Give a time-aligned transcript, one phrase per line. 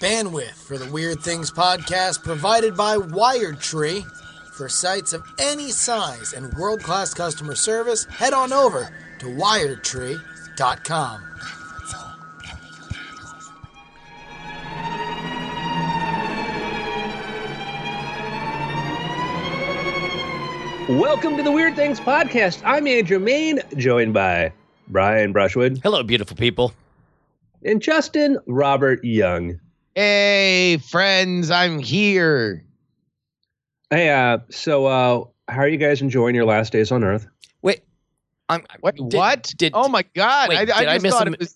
[0.00, 4.04] Bandwidth for the Weird Things podcast provided by Wired Tree.
[4.54, 8.88] For sites of any size and world class customer service, head on over
[9.20, 11.28] to wiredtree.com.
[20.88, 22.62] Welcome to the Weird Things podcast.
[22.64, 24.52] I'm Andrew Mayne, joined by
[24.88, 26.74] Brian Brushwood Hello, beautiful people.
[27.64, 29.58] And Justin Robert Young.
[29.94, 32.64] Hey, friends, I'm here.
[33.90, 37.26] Hey, uh, so uh, how are you guys enjoying your last days on Earth?
[37.62, 37.82] Wait,
[38.48, 38.64] I'm.
[38.80, 38.96] What?
[38.96, 39.54] Did- what?
[39.58, 40.48] Did, oh my God!
[40.48, 41.54] wait, I, did I I miss thought a it was.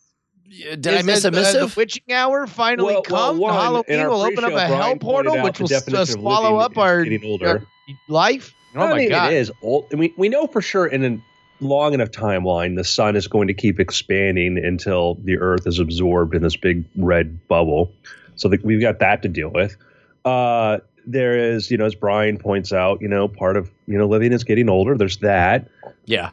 [0.48, 3.38] Did I miss a is, uh, the witching hour finally Well- well, come.
[3.38, 6.58] one, Halloween will open up a Brian hell portal, which will just definition uh, swallow
[6.58, 7.48] up our, getting older.
[7.48, 7.62] our
[8.08, 8.52] life.
[8.76, 9.32] Oh I my mean, God!
[9.32, 9.92] it is old.
[9.92, 11.18] We we know for sure in a
[11.60, 16.34] long enough timeline, the sun is going to keep expanding until the Earth is absorbed
[16.34, 17.92] in this big red bubble.
[18.36, 19.76] So that we've got that to deal with.
[20.24, 24.06] Uh, there is, you know, as Brian points out, you know, part of you know
[24.06, 24.96] living is getting older.
[24.98, 25.68] There's that.
[26.04, 26.30] yeah,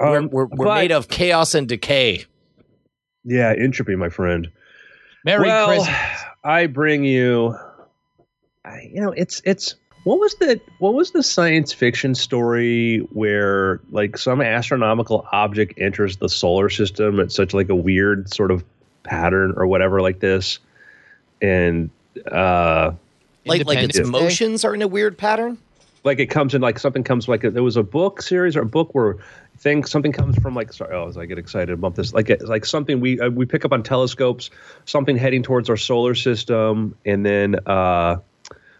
[0.00, 2.24] Um, we're we're, we're but- made of chaos and decay.
[3.24, 4.50] yeah entropy, my friend.
[5.24, 5.96] Merry well, Christmas.
[6.44, 7.54] I bring you.
[8.64, 9.74] I, you know, it's it's
[10.08, 16.16] what was the what was the science fiction story where like some astronomical object enters
[16.16, 18.64] the solar system at such like a weird sort of
[19.02, 20.60] pattern or whatever like this,
[21.42, 21.90] and
[22.32, 22.92] uh
[23.44, 25.58] Like like its motions are in a weird pattern.
[26.04, 28.66] like it comes in like something comes like there was a book series or a
[28.66, 29.16] book where
[29.58, 32.64] thing something comes from like sorry oh as I get excited about this like like
[32.64, 34.48] something we uh, we pick up on telescopes
[34.86, 38.16] something heading towards our solar system and then uh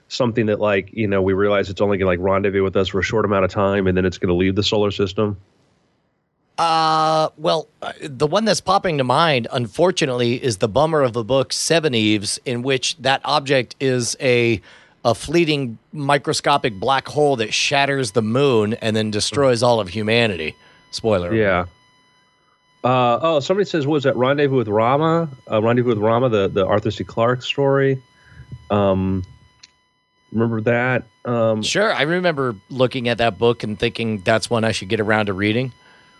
[0.09, 2.99] something that like you know we realize it's only gonna like rendezvous with us for
[2.99, 5.37] a short amount of time and then it's gonna leave the solar system
[6.59, 11.23] Uh, well, uh, the one that's popping to mind, unfortunately, is the bummer of the
[11.23, 14.61] book Seveneves, in which that object is a
[15.05, 20.53] a fleeting microscopic black hole that shatters the moon and then destroys all of humanity.
[20.91, 21.33] Spoiler.
[21.33, 21.67] yeah
[22.85, 26.49] uh, oh, somebody says, "What was that Rendezvous with Rama?" Uh, Rendezvous with Rama, the
[26.49, 27.05] the Arthur C.
[27.05, 28.01] Clarke story.
[28.71, 29.25] Um,
[30.33, 31.05] remember that?
[31.25, 35.01] Um, Sure, I remember looking at that book and thinking that's one I should get
[35.01, 35.73] around to reading.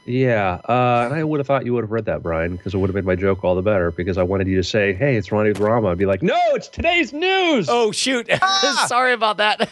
[0.07, 2.79] Yeah, uh, and I would have thought you would have read that, Brian, because it
[2.79, 3.91] would have made my joke all the better.
[3.91, 6.39] Because I wanted you to say, "Hey, it's Ronnie with Rama." I'd be like, "No,
[6.55, 8.27] it's today's news." Oh shoot!
[8.87, 9.69] Sorry about that.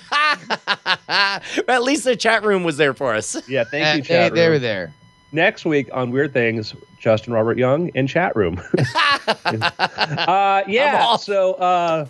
[1.08, 3.48] At least the chat room was there for us.
[3.48, 4.92] yeah, thank Uh, you, they, chat they were there.
[5.32, 8.60] Next week on Weird Things, Justin Robert Young in chat room.
[9.46, 11.22] uh, yeah, off.
[11.22, 12.06] so uh,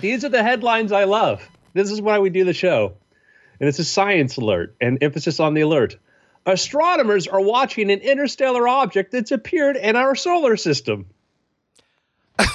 [0.00, 1.46] these are the headlines I love.
[1.74, 2.94] This is why we do the show,
[3.58, 5.96] and it's a science alert and emphasis on the alert.
[6.46, 11.06] Astronomers are watching an interstellar object that's appeared in our solar system.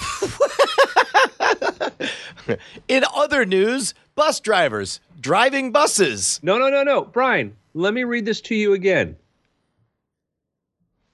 [2.87, 6.39] In other news, bus drivers driving buses.
[6.43, 7.03] No, no, no, no.
[7.03, 9.15] Brian, let me read this to you again.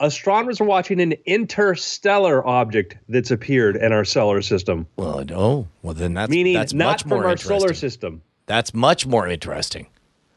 [0.02, 5.68] Astronomers are watching an interstellar object that's appeared in our solar system, Well, no.
[5.84, 7.60] Well, then that's meaning that's not much from more our interesting.
[7.60, 8.22] solar system.
[8.48, 9.86] That's much more interesting.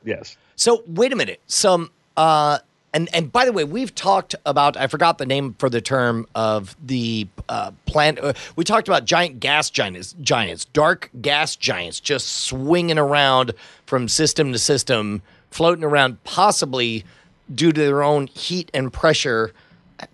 [0.05, 0.37] Yes.
[0.57, 1.41] So wait a minute.
[1.47, 2.59] Some uh
[2.93, 6.27] and and by the way, we've talked about I forgot the name for the term
[6.35, 12.01] of the uh plant uh, we talked about giant gas giants giants, dark gas giants
[12.01, 13.53] just swinging around
[13.87, 17.05] from system to system, floating around possibly
[17.53, 19.53] due to their own heat and pressure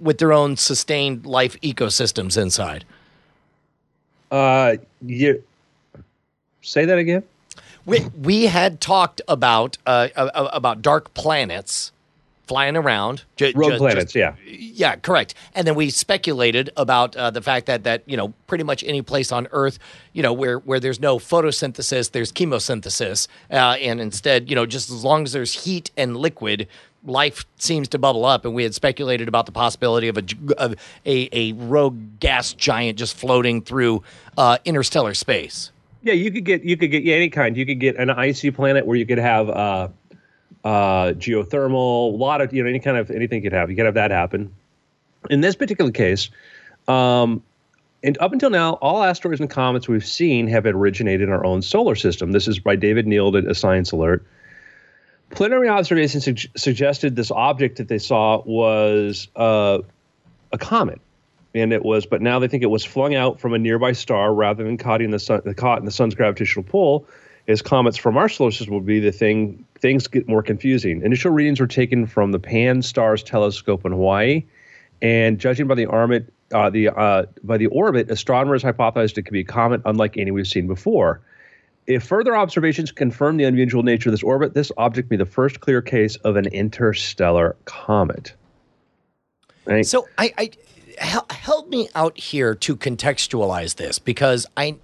[0.01, 2.85] with their own sustained life ecosystems inside.
[4.31, 5.43] Uh, you
[6.63, 7.23] say that again.
[7.87, 11.93] We we had talked about uh, about dark planets
[12.47, 13.23] flying around.
[13.37, 14.35] ju- Rogue ju- planets, just- yeah.
[14.47, 15.35] yeah, correct.
[15.55, 19.03] And then we speculated about uh, the fact that that you know pretty much any
[19.03, 19.79] place on Earth,
[20.13, 24.91] you know, where where there's no photosynthesis, there's chemosynthesis, uh, and instead, you know, just
[24.91, 26.69] as long as there's heat and liquid.
[27.05, 30.25] Life seems to bubble up, and we had speculated about the possibility of a
[30.59, 30.75] of
[31.07, 34.03] a, a rogue gas giant just floating through
[34.37, 35.73] uh, interstellar space.
[36.03, 37.57] Yeah, you could get you could get yeah, any kind.
[37.57, 39.89] You could get an icy planet where you could have uh,
[40.65, 43.71] uh, geothermal, a lot of you know any kind of anything you could have.
[43.71, 44.55] You could have that happen.
[45.29, 46.31] In this particular case,
[46.89, 47.43] um,
[48.03, 51.63] and up until now, all asteroids and comets we've seen have originated in our own
[51.63, 52.33] solar system.
[52.33, 54.25] This is by David Nield at a Science Alert.
[55.31, 59.79] Preliminary observations sug- suggested this object that they saw was uh,
[60.53, 61.01] a comet,
[61.55, 62.07] and it was.
[62.07, 65.01] But now they think it was flung out from a nearby star rather than caught
[65.01, 67.07] in the sun, caught in the sun's gravitational pull.
[67.49, 71.03] As comets from our solar system would be the thing, things get more confusing.
[71.03, 74.45] Initial readings were taken from the Pan-STARRS Telescope in Hawaii,
[75.01, 79.33] and judging by the armament uh, the uh, by the orbit, astronomers hypothesized it could
[79.33, 81.21] be a comet unlike any we've seen before.
[81.87, 85.31] If further observations confirm the unusual nature of this orbit, this object may be the
[85.31, 88.35] first clear case of an interstellar comet.
[89.65, 89.85] Right?
[89.85, 90.51] So I, I
[90.99, 94.77] hel- help me out here to contextualize this because I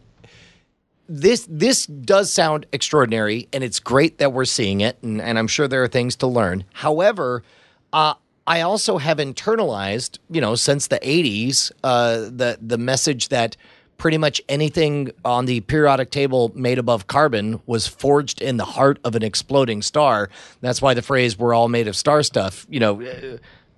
[1.09, 5.47] this this does sound extraordinary and it's great that we're seeing it and, and I'm
[5.47, 6.65] sure there are things to learn.
[6.73, 7.45] However,
[7.93, 8.15] uh,
[8.47, 13.57] I also have internalized, you know, since the 80s, uh, the the message that
[13.99, 18.99] pretty much anything on the periodic table made above carbon was forged in the heart
[19.05, 20.29] of an exploding star.
[20.61, 23.03] That's why the phrase "we're all made of star stuff," you know,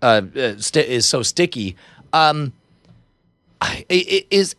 [0.02, 0.06] uh,
[0.36, 1.76] uh, st- is so sticky.
[2.12, 2.52] Um,
[3.60, 4.54] I- i- is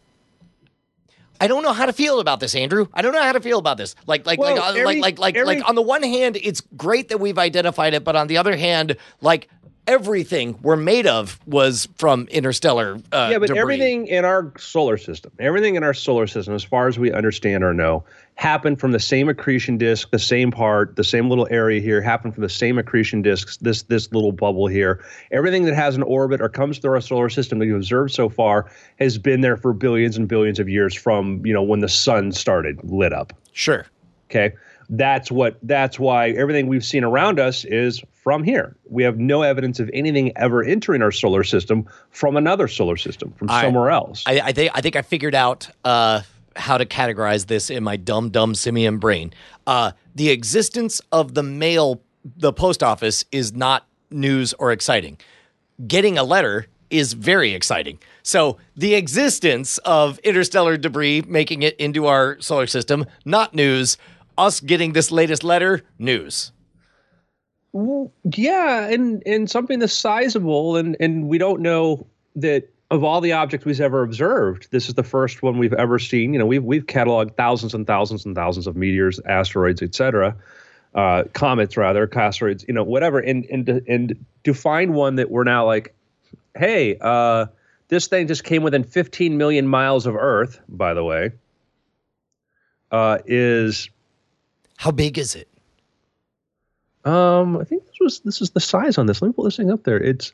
[1.41, 2.87] I don't know how to feel about this, Andrew.
[2.93, 3.95] I don't know how to feel about this.
[4.05, 5.69] Like, like, Well, like, uh, every- like, like, like, every- like.
[5.69, 8.97] On the one hand, it's great that we've identified it, but on the other hand,
[9.21, 9.47] like
[9.89, 12.99] everything we're made of was from interstellar.
[13.11, 13.59] Uh, yeah, but debris.
[13.59, 17.63] everything in our solar system, everything in our solar system, as far as we understand
[17.63, 18.05] or know,
[18.35, 22.35] happened from the same accretion disk, the same part, the same little area here, happened
[22.35, 25.03] from the same accretion disks, this this little bubble here.
[25.31, 28.29] Everything that has an orbit or comes through our solar system that we've observed so
[28.29, 31.89] far has been there for billions and billions of years from, you know, when the
[31.89, 33.33] sun started lit up.
[33.53, 33.87] Sure.
[34.29, 34.53] Okay.
[34.89, 38.75] That's what that's why everything we've seen around us is from here.
[38.89, 43.31] We have no evidence of anything ever entering our solar system from another solar system,
[43.37, 44.23] from I- somewhere else.
[44.25, 46.21] I, I think I think I figured out uh,
[46.55, 49.31] how to categorize this in my dumb dumb simian brain.
[49.67, 52.01] Uh, the existence of the mail,
[52.37, 55.17] the post office, is not news or exciting.
[55.87, 57.99] Getting a letter is very exciting.
[58.23, 63.97] So the existence of interstellar debris making it into our solar system, not news.
[64.39, 66.53] Us getting this latest letter, news.
[67.73, 72.07] Yeah, and and something that's sizable, and and we don't know
[72.37, 75.99] that of all the objects we've ever observed, this is the first one we've ever
[75.99, 76.33] seen.
[76.33, 80.35] You know, we've we've cataloged thousands and thousands and thousands of meteors, asteroids, etc.,
[80.95, 85.43] uh, comets rather, asteroids, you know, whatever, and and and to find one that we're
[85.43, 85.93] now like,
[86.55, 87.45] hey, uh,
[87.89, 91.31] this thing just came within 15 million miles of Earth, by the way,
[92.91, 93.89] uh, is
[94.79, 95.49] How big is it?
[97.03, 99.21] Um, I think this was this is the size on this.
[99.21, 100.01] Let me pull this thing up there.
[100.01, 100.31] It's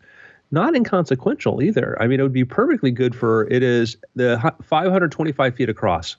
[0.52, 2.00] not inconsequential either.
[2.00, 3.48] I mean, it would be perfectly good for.
[3.48, 6.16] It is the 525 feet across.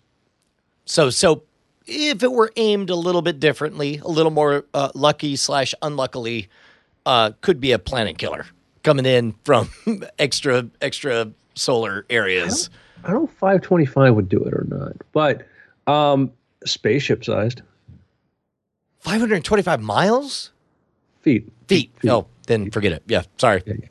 [0.87, 1.45] So, so
[1.87, 6.49] if it were aimed a little bit differently, a little more uh, lucky slash unluckily,
[7.07, 8.47] uh, could be a planet killer
[8.83, 9.71] coming in from
[10.19, 12.71] extra extra solar areas.
[13.05, 15.47] I don't know if 525 would do it or not, but
[15.87, 16.33] um,
[16.65, 17.63] spaceship sized
[19.07, 20.51] Five hundred twenty-five miles
[21.23, 21.49] feet.
[21.69, 21.93] feet.
[22.09, 23.05] Oh, then forget it.
[23.07, 23.63] Yeah, sorry.
[23.65, 23.87] Yeah, yeah.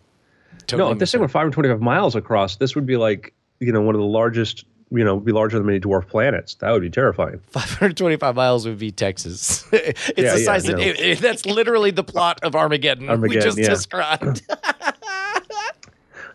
[0.68, 3.82] Totally No, if this thing were 525 miles across, this would be like you know
[3.82, 4.66] one of the largest.
[4.92, 6.56] You know, be larger than many dwarf planets.
[6.56, 7.40] That would be terrifying.
[7.50, 9.66] 525 miles would be Texas.
[9.74, 13.64] it's Yeah, the size that it- it- that's literally the plot of Armageddon, Armageddon we
[13.64, 14.44] just described.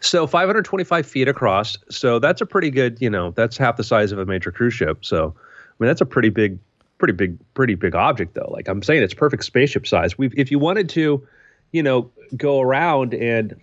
[0.03, 1.77] So 525 feet across.
[1.91, 4.73] So that's a pretty good, you know, that's half the size of a major cruise
[4.73, 5.05] ship.
[5.05, 6.59] So, I mean, that's a pretty big,
[7.00, 8.49] pretty big, pretty big object, though.
[8.52, 10.17] Like I'm saying, it's perfect spaceship size.
[10.17, 11.26] We, if you wanted to,
[11.73, 13.61] you know, go around and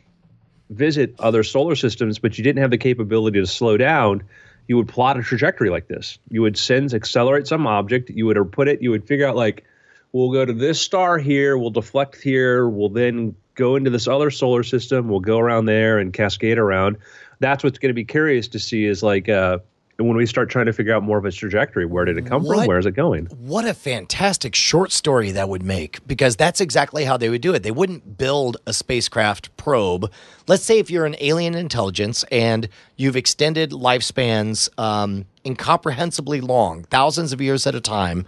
[0.69, 4.23] visit other solar systems, but you didn't have the capability to slow down,
[4.67, 6.19] you would plot a trajectory like this.
[6.29, 8.09] You would send, accelerate some object.
[8.09, 8.81] You would put it.
[8.81, 9.63] You would figure out like,
[10.11, 11.57] we'll go to this star here.
[11.57, 12.67] We'll deflect here.
[12.67, 15.07] We'll then go into this other solar system.
[15.07, 16.97] We'll go around there and cascade around.
[17.39, 19.59] That's what's going to be curious to see is like uh,
[19.97, 21.85] when we start trying to figure out more of its trajectory.
[21.85, 22.65] Where did it come from?
[22.67, 23.25] Where is it going?
[23.25, 27.53] What a fantastic short story that would make because that's exactly how they would do
[27.53, 27.63] it.
[27.63, 30.11] They wouldn't build a spacecraft probe.
[30.47, 37.33] Let's say if you're an alien intelligence and you've extended lifespans um, incomprehensibly long, thousands
[37.33, 38.25] of years at a time,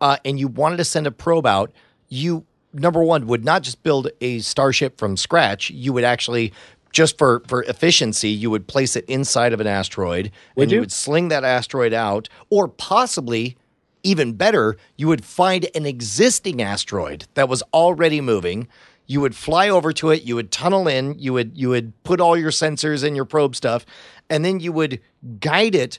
[0.00, 1.70] uh, and you wanted to send a probe out,
[2.08, 6.52] you, number one, would not just build a starship from scratch, you would actually.
[6.92, 10.80] Just for, for efficiency, you would place it inside of an asteroid and you you?
[10.80, 13.56] would sling that asteroid out, or possibly
[14.02, 18.68] even better, you would find an existing asteroid that was already moving.
[19.06, 22.20] You would fly over to it, you would tunnel in, you would you would put
[22.20, 23.84] all your sensors and your probe stuff,
[24.30, 25.00] and then you would
[25.40, 25.98] guide it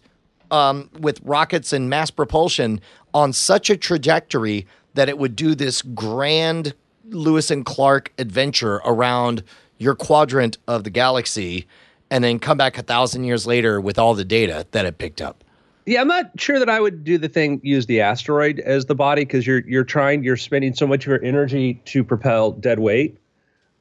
[0.51, 2.79] um, with rockets and mass propulsion
[3.13, 6.73] on such a trajectory that it would do this grand
[7.05, 9.43] Lewis and Clark adventure around
[9.77, 11.67] your quadrant of the galaxy,
[12.09, 15.21] and then come back a thousand years later with all the data that it picked
[15.21, 15.43] up.
[15.85, 18.95] Yeah, I'm not sure that I would do the thing use the asteroid as the
[18.95, 22.79] body because you're you're trying you're spending so much of your energy to propel dead
[22.79, 23.17] weight.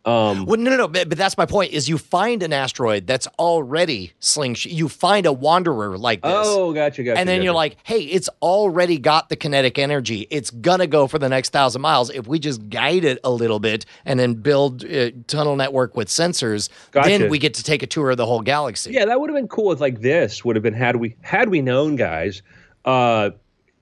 [0.04, 0.88] Um, Well, no, no, no.
[0.88, 1.72] But, but that's my point.
[1.72, 4.72] Is you find an asteroid that's already slingshot.
[4.72, 6.32] You find a wanderer like this.
[6.34, 7.18] oh, gotcha, gotcha.
[7.18, 7.44] and then gotcha.
[7.44, 10.26] you're like, hey, it's already got the kinetic energy.
[10.30, 12.10] It's gonna go for the next thousand miles.
[12.10, 16.08] If we just guide it a little bit and then build a tunnel network with
[16.08, 18.92] sensors, then we get to take a tour of the whole galaxy.
[18.92, 21.48] Yeah, that would have been cool if like this would have been had we had
[21.48, 22.42] we known guys
[22.84, 23.30] uh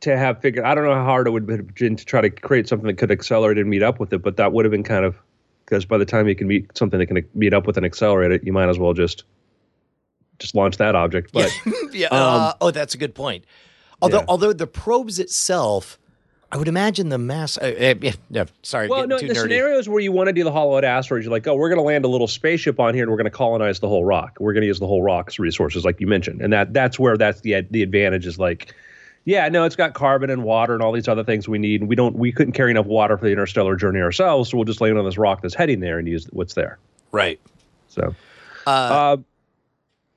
[0.00, 2.30] to have figured I don't know how hard it would have been to try to
[2.30, 4.84] create something that could accelerate and meet up with it, but that would have been
[4.84, 5.16] kind of
[5.70, 8.32] because by the time you can meet something that can meet up with and accelerate
[8.32, 9.22] it, you might as well just
[10.40, 11.32] just launch that object.
[11.32, 11.50] But
[11.92, 12.08] yeah.
[12.10, 13.44] uh, oh, that's a good point.
[14.02, 14.26] Although, Um, Yeah.
[14.28, 15.98] although the probes itself,
[16.50, 17.56] I would imagine the mass.
[17.58, 19.36] Uh, uh, yeah, sorry, well, no, the nerdy.
[19.36, 21.84] scenarios where you want to do the hollowed asteroids, you're like, oh, we're going to
[21.84, 24.36] land a little spaceship on here and we're going to colonize the whole rock.
[24.40, 27.16] We're going to use the whole rock's resources, like you mentioned, and that that's where
[27.16, 28.74] that's the the advantage is like.
[29.24, 31.80] Yeah, no, it's got carbon and water and all these other things we need.
[31.82, 34.64] And We don't, we couldn't carry enough water for the interstellar journey ourselves, so we'll
[34.64, 36.78] just land on this rock that's heading there and use what's there.
[37.12, 37.38] right?
[37.88, 38.14] So,
[38.66, 39.18] uh,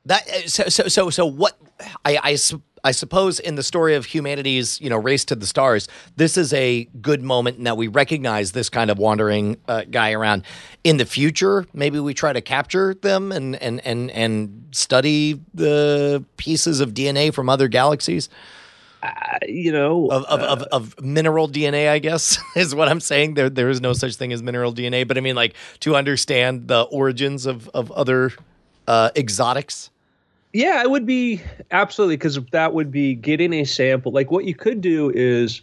[0.05, 1.57] That uh, so so so so what
[2.05, 2.37] I I,
[2.83, 6.53] I suppose in the story of humanity's you know race to the stars, this is
[6.53, 10.43] a good moment in that we recognize this kind of wandering uh, guy around.
[10.83, 16.23] In the future, maybe we try to capture them and and and and study the
[16.37, 18.29] pieces of DNA from other galaxies
[19.47, 21.89] you know, of of, of, of mineral DNA.
[21.89, 23.35] I guess is what I'm saying.
[23.35, 26.67] There there is no such thing as mineral DNA, but I mean like to understand
[26.67, 28.31] the origins of of other
[28.87, 29.89] uh, exotics.
[30.53, 31.41] Yeah, it would be
[31.71, 34.11] absolutely because that would be getting a sample.
[34.11, 35.61] Like what you could do is,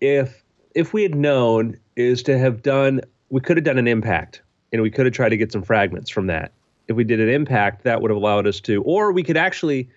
[0.00, 0.42] if
[0.74, 3.00] if we had known, is to have done.
[3.30, 6.10] We could have done an impact, and we could have tried to get some fragments
[6.10, 6.52] from that.
[6.88, 9.88] If we did an impact, that would have allowed us to, or we could actually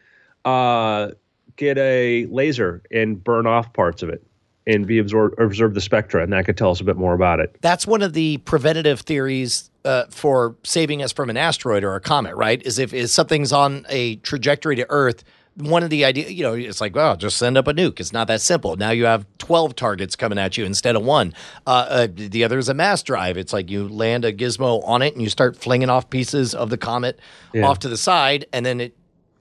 [0.46, 1.10] uh,
[1.58, 4.26] get a laser and burn off parts of it,
[4.66, 7.40] and be absorb observe the spectra, and that could tell us a bit more about
[7.40, 7.56] it.
[7.62, 12.00] That's one of the preventative theories uh, for saving us from an asteroid or a
[12.00, 12.62] comet, right?
[12.64, 15.24] Is if is something's on a trajectory to Earth,
[15.56, 18.00] one of the idea, you know, it's like, well, just send up a nuke.
[18.00, 18.76] It's not that simple.
[18.78, 21.34] Now you have twelve targets coming at you instead of one.
[21.68, 23.38] Uh, uh, the other is a mass drive.
[23.38, 26.70] It's like you land a gizmo on it and you start flinging off pieces of
[26.72, 27.20] the comet
[27.54, 27.68] Yeah.
[27.68, 28.96] off to the side, and then it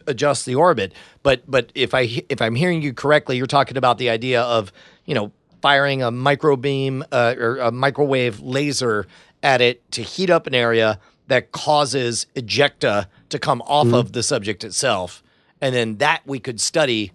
[0.06, 0.92] adjust the orbit.
[1.22, 4.72] But but if I if I'm hearing you correctly, you're talking about the idea of
[5.04, 9.06] you know firing a microbeam uh, or a microwave laser
[9.42, 14.22] at it to heat up an area that causes ejecta to come off of the
[14.22, 15.22] subject itself,
[15.60, 17.12] and then that we could study.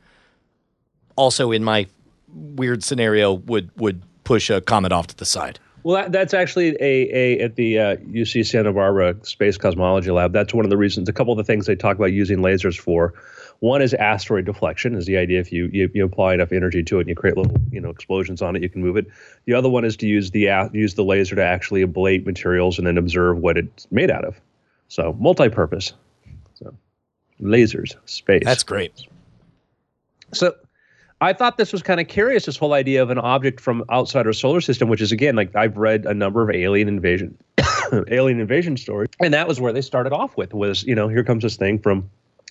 [1.16, 1.88] Also, in my
[2.28, 5.60] weird scenario, would would push a comet off to the side.
[5.88, 10.34] Well, that, that's actually a, a at the uh, UC Santa Barbara Space Cosmology Lab.
[10.34, 11.08] That's one of the reasons.
[11.08, 13.14] A couple of the things they talk about using lasers for.
[13.60, 14.96] One is asteroid deflection.
[14.96, 17.38] Is the idea if you, you you apply enough energy to it and you create
[17.38, 19.08] little you know explosions on it, you can move it.
[19.46, 22.78] The other one is to use the a- use the laser to actually ablate materials
[22.78, 24.36] and then observe what it's made out of.
[24.90, 25.94] So multi-purpose.
[26.56, 26.76] So
[27.42, 28.44] lasers, space.
[28.44, 28.92] That's great.
[30.34, 30.54] So
[31.20, 34.28] I thought this was kind of curious, this whole idea of an object from outside
[34.28, 37.38] our solar system, which is again, like I've read a number of alien invasion
[38.08, 39.10] alien invasion stories.
[39.20, 41.80] And that was where they started off with was, you know, here comes this thing
[41.80, 42.10] from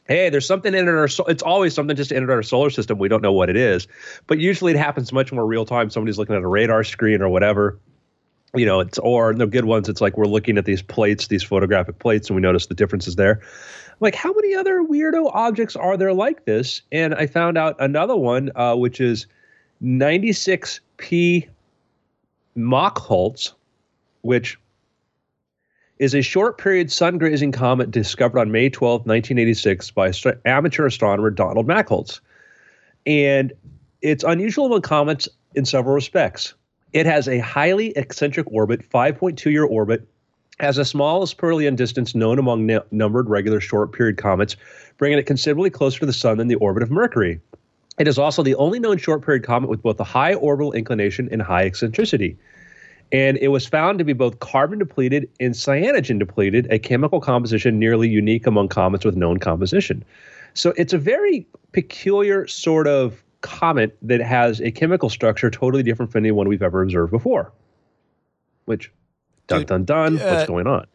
[0.09, 1.09] Hey, there's something in our.
[1.09, 2.99] So- it's always something just entered our solar system.
[2.99, 3.89] We don't know what it is,
[4.29, 5.91] but usually it happens much more real time.
[5.91, 7.81] Somebody's looking at a radar screen or whatever,
[8.55, 8.79] you know.
[8.79, 9.89] It's or the good ones.
[9.89, 13.17] It's like we're looking at these plates, these photographic plates, and we notice the differences
[13.17, 13.43] there
[14.01, 18.17] like how many other weirdo objects are there like this and i found out another
[18.17, 19.27] one uh, which is
[19.83, 21.49] 96p
[22.57, 23.53] Machholz,
[24.23, 24.59] which
[25.99, 30.13] is a short period sun grazing comet discovered on May 12, 1986, by
[30.45, 32.21] amateur astronomer Donald Machholz.
[33.07, 33.53] And
[34.03, 36.55] it's unusual among comets in several respects.
[36.93, 40.07] It has a highly eccentric orbit, 5.2 year orbit,
[40.59, 44.57] has the smallest Perihelion distance known among n- numbered regular short period comets,
[44.97, 47.41] bringing it considerably closer to the Sun than the orbit of Mercury.
[47.99, 51.29] It is also the only known short period comet with both a high orbital inclination
[51.31, 52.37] and high eccentricity.
[53.13, 57.79] And it was found to be both carbon depleted and cyanogen depleted, a chemical composition
[57.79, 60.05] nearly unique among comets with known composition.
[60.55, 66.11] So it's a very peculiar sort of comet that has a chemical structure totally different
[66.11, 67.53] from any one we've ever observed before.
[68.65, 68.91] Which,
[69.47, 70.87] dun dun dun, uh, what's going on?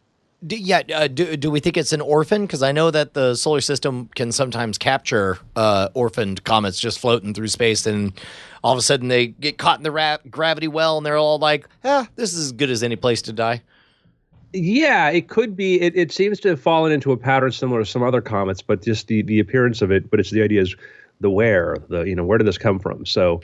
[0.44, 2.42] Do, yeah, uh, do, do we think it's an orphan?
[2.46, 7.32] Because I know that the solar system can sometimes capture uh, orphaned comets just floating
[7.32, 8.12] through space, and
[8.64, 11.38] all of a sudden they get caught in the ra- gravity well, and they're all
[11.38, 13.62] like, "Ah, this is as good as any place to die."
[14.52, 15.80] Yeah, it could be.
[15.80, 18.82] It, it seems to have fallen into a pattern similar to some other comets, but
[18.82, 20.10] just the the appearance of it.
[20.10, 20.74] But it's the idea is
[21.20, 23.06] the where, the you know where did this come from?
[23.06, 23.40] So,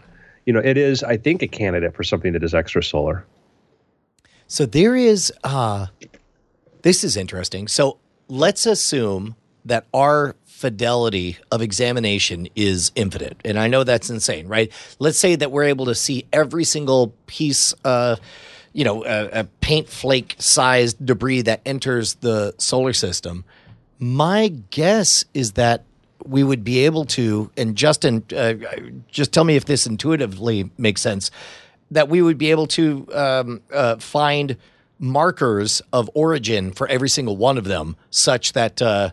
[0.47, 3.23] you know, it is I think a candidate for something that is extrasolar.
[4.49, 5.87] So there is uh
[6.83, 7.69] this is interesting.
[7.69, 13.37] So let's assume that our fidelity of examination is infinite.
[13.45, 14.73] And I know that's insane, right?
[14.99, 18.17] Let's say that we're able to see every single piece uh
[18.73, 23.45] you know, a, a paint flake sized debris that enters the solar system.
[23.99, 25.85] My guess is that
[26.25, 28.55] we would be able to, and Justin, uh,
[29.09, 31.31] just tell me if this intuitively makes sense,
[31.90, 34.57] that we would be able to um, uh, find
[34.99, 39.11] markers of origin for every single one of them, such that uh,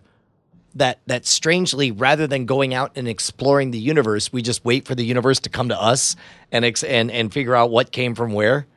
[0.76, 4.96] that that strangely, rather than going out and exploring the universe, we just wait for
[4.96, 6.16] the universe to come to us
[6.52, 8.68] and ex- and and figure out what came from where.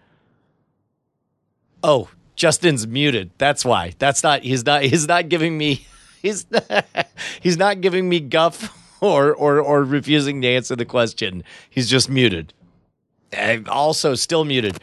[1.83, 3.31] Oh, Justin's muted.
[3.39, 3.95] That's why.
[3.99, 4.43] That's not.
[4.43, 4.83] He's not.
[4.83, 5.87] He's not giving me.
[6.21, 6.85] He's not,
[7.41, 11.45] he's not giving me guff or or or refusing to answer the question.
[11.71, 12.53] He's just muted.
[13.37, 14.79] Uh, also, still muted.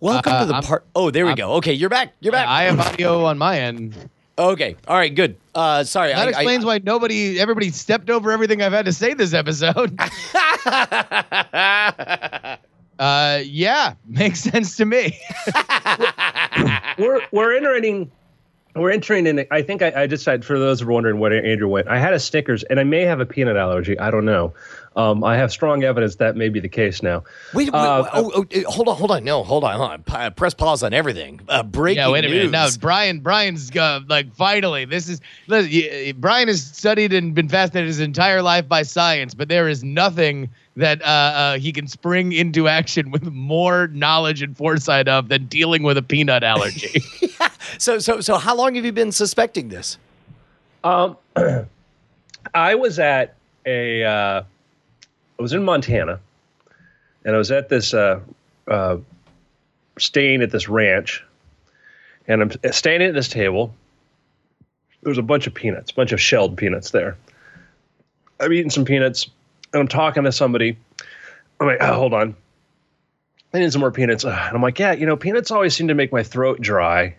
[0.00, 0.84] Welcome Uh, to the I'm- part.
[0.94, 1.52] Oh, there we I'm- go.
[1.54, 2.12] Okay, you're back.
[2.20, 2.48] You're back.
[2.48, 3.94] I have audio on my end.
[4.38, 4.76] okay.
[4.88, 5.14] All right.
[5.14, 5.36] Good.
[5.54, 6.08] Uh, sorry.
[6.12, 9.96] That I- explains why nobody, everybody stepped over everything I've had to say this episode.
[12.98, 15.18] uh, yeah, makes sense to me.
[16.98, 18.10] we're we're entering
[18.74, 21.68] we're entering in i think I, I decided for those who are wondering what andrew
[21.68, 24.52] went i had a snickers and i may have a peanut allergy i don't know
[24.96, 27.22] um, i have strong evidence that may be the case now
[27.54, 29.24] Wait, wait, Uh, oh, oh, uh, hold on, hold on.
[29.24, 30.32] No, hold on, hold on.
[30.34, 31.40] Press pause on everything.
[31.48, 32.42] Uh, breaking yeah, wait a minute.
[32.44, 32.52] news.
[32.52, 34.84] No, Brian, Brian's uh, like finally.
[34.84, 39.48] This is listen, Brian has studied and been fascinated his entire life by science, but
[39.48, 44.56] there is nothing that uh, uh, he can spring into action with more knowledge and
[44.56, 47.02] foresight of than dealing with a peanut allergy.
[47.78, 49.98] So, so, so, how long have you been suspecting this?
[50.84, 51.16] um,
[52.54, 54.42] i was at a uh,
[55.38, 56.18] i was in montana
[57.24, 58.20] and i was at this uh,
[58.68, 58.96] uh,
[59.98, 61.24] staying at this ranch
[62.28, 63.74] and i'm standing at this table.
[65.02, 67.16] There's a bunch of peanuts a bunch of shelled peanuts there.
[68.40, 69.28] I'm eating some peanuts
[69.72, 70.76] and i'm talking to somebody.
[71.60, 72.34] I'm like oh, hold on.
[73.54, 74.24] I need some more peanuts.
[74.24, 77.16] And i'm like yeah you know peanuts always seem to make my throat dry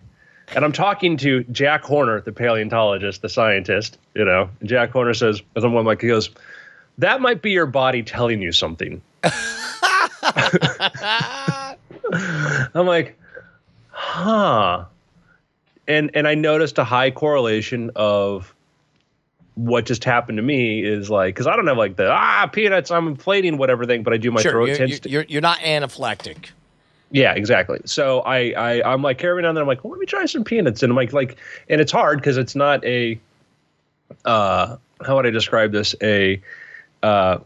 [0.54, 4.50] and I'm talking to Jack Horner, the paleontologist, the scientist, you know.
[4.62, 6.30] Jack Horner says, as I'm like, he goes,
[6.98, 9.02] that might be your body telling you something.
[12.74, 13.18] I'm like,
[13.90, 14.84] huh.
[15.86, 18.54] And and I noticed a high correlation of
[19.54, 22.90] what just happened to me is like because I don't have like the ah peanuts
[22.90, 25.42] I'm inflating whatever thing, but I do my sure, throat you're, you're, to you're, you're
[25.42, 26.50] not anaphylactic.
[27.14, 27.78] Yeah, exactly.
[27.84, 29.62] So I, I I'm like carrying on there.
[29.62, 31.36] I'm like, well, let me try some peanuts, and I'm like, like,
[31.68, 33.20] and it's hard because it's not a,
[34.24, 35.94] uh, how would I describe this?
[36.02, 36.42] A,
[37.04, 37.38] uh,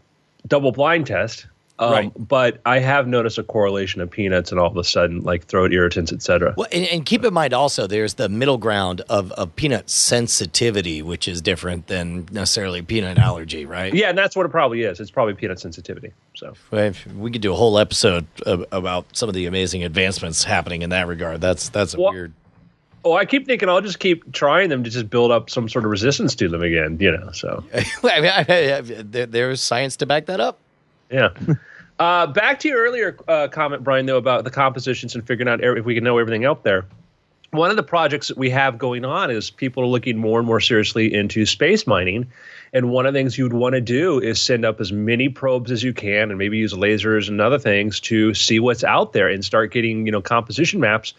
[0.47, 1.47] double blind test.
[1.81, 2.13] Um, Right.
[2.19, 5.73] But I have noticed a correlation of peanuts and all of a sudden like throat
[5.73, 6.55] irritants, etc.
[6.57, 11.03] Well, and, and keep in mind also, there's the middle ground of, of peanut sensitivity,
[11.03, 13.95] which is different than necessarily peanut allergy, right?
[13.95, 14.99] Yeah, and that's what it probably is.
[15.01, 16.13] It's probably peanut sensitivity.
[16.35, 20.45] So Well, We could do a whole episode of, about some of the amazing advancements
[20.45, 21.41] happening in that regard.
[21.41, 22.33] That's that's a Well- weird.
[23.05, 25.85] Oh, I keep thinking I'll just keep trying them to just build up some sort
[25.85, 27.31] of resistance to them again, you know.
[27.33, 30.59] So I mean, I- I- there- there's science to back that up.
[31.11, 31.31] Yeah.
[31.99, 35.61] Uh, back to your earlier uh, comment, Brian, though, about the compositions and figuring out
[35.61, 36.87] if we can know everything out there.
[37.51, 40.47] One of the projects that we have going on is people are looking more and
[40.47, 42.31] more seriously into space mining.
[42.73, 45.73] And one of the things you'd want to do is send up as many probes
[45.73, 49.29] as you can and maybe use lasers and other things to see what's out there
[49.29, 51.15] and start getting, you know, composition maps.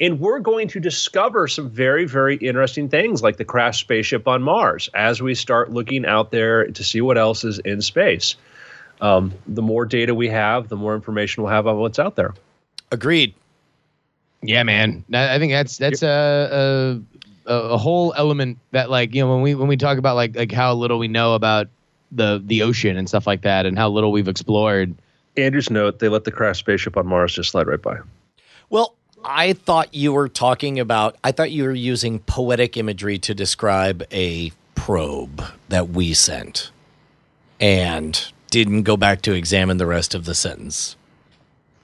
[0.00, 4.42] And we're going to discover some very, very interesting things like the crashed spaceship on
[4.42, 8.36] Mars as we start looking out there to see what else is in space
[9.02, 12.32] um, the more data we have, the more information we'll have on what's out there.
[12.90, 13.34] Agreed.
[14.42, 15.04] Yeah, man.
[15.12, 17.02] I I think that's that's a,
[17.46, 20.36] a a whole element that like you know when we when we talk about like
[20.36, 21.68] like how little we know about
[22.12, 24.94] the the ocean and stuff like that and how little we've explored.
[25.36, 27.98] Andrew's note: they let the crashed spaceship on Mars just slide right by.
[28.70, 33.34] Well, I thought you were talking about, I thought you were using poetic imagery to
[33.34, 36.70] describe a probe that we sent
[37.60, 40.94] and didn't go back to examine the rest of the sentence.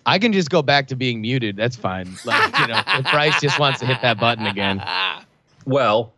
[0.04, 1.56] I can just go back to being muted.
[1.56, 2.08] That's fine.
[2.24, 4.82] Like you know, if Bryce just wants to hit that button again.
[5.64, 6.12] Well,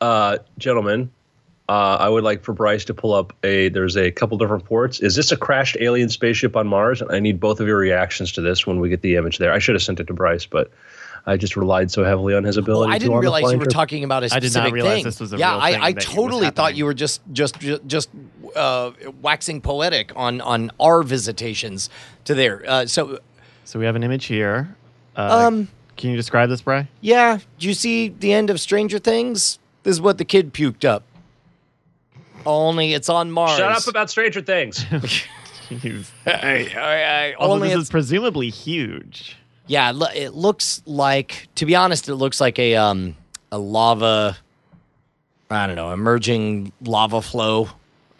[0.00, 1.10] uh, gentlemen,
[1.68, 3.68] uh, I would like for Bryce to pull up a.
[3.68, 5.00] There's a couple different ports.
[5.00, 7.02] Is this a crashed alien spaceship on Mars?
[7.02, 9.52] And I need both of your reactions to this when we get the image there.
[9.52, 10.70] I should have sent it to Bryce, but
[11.26, 12.88] I just relied so heavily on his ability.
[12.88, 13.72] Well, I to didn't on realize you were trip.
[13.72, 15.04] talking about a I did not realize thing.
[15.04, 17.58] this was a yeah, real I, thing I that totally thought you were just just
[17.86, 18.10] just
[18.54, 21.90] uh, waxing poetic on on our visitations
[22.24, 22.62] to there.
[22.66, 23.18] Uh, so
[23.64, 24.74] So we have an image here
[25.16, 26.88] Uh, Um, can you describe this, Bry?
[27.00, 29.58] Yeah, did you see the end of Stranger Things?
[29.82, 31.02] This is what the kid puked up.
[32.44, 33.56] Only it's on Mars.
[33.56, 34.84] Shut up about Stranger Things.
[35.70, 36.10] Jeez.
[36.24, 39.36] Hey, all right, Also, only this it's, is presumably huge.
[39.66, 39.90] yeah.
[39.90, 43.16] lo- It looks like, to be honest, it looks like a um
[43.50, 44.36] a lava.
[45.50, 47.68] I don't know, emerging lava flow.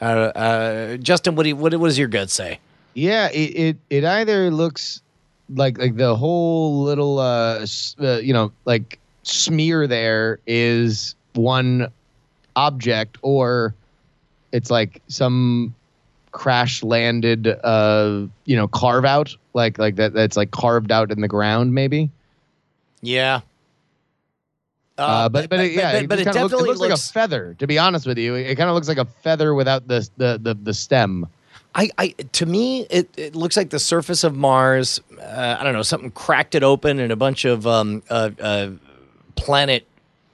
[0.00, 2.58] Uh, uh, Justin, what do you, what, what does your gut say?
[2.94, 5.02] Yeah, it, it it either looks
[5.54, 7.66] like like the whole little uh,
[8.00, 11.88] uh you know like smear there is one
[12.56, 13.74] object or
[14.52, 15.74] it's like some
[16.32, 21.20] crash landed uh you know carve out like like that that's like carved out in
[21.20, 22.10] the ground maybe
[23.02, 23.40] Yeah.
[24.98, 26.80] Uh, but but, it, yeah but, it, but just it kinda looks, definitely it looks,
[26.80, 29.54] like a feather to be honest with you it, kind of looks like a feather
[29.54, 31.26] without the the the, the stem
[31.74, 34.98] I, I to me it, it looks like the surface of Mars.
[35.20, 38.70] Uh, I don't know something cracked it open and a bunch of um, uh, uh,
[39.34, 39.86] planet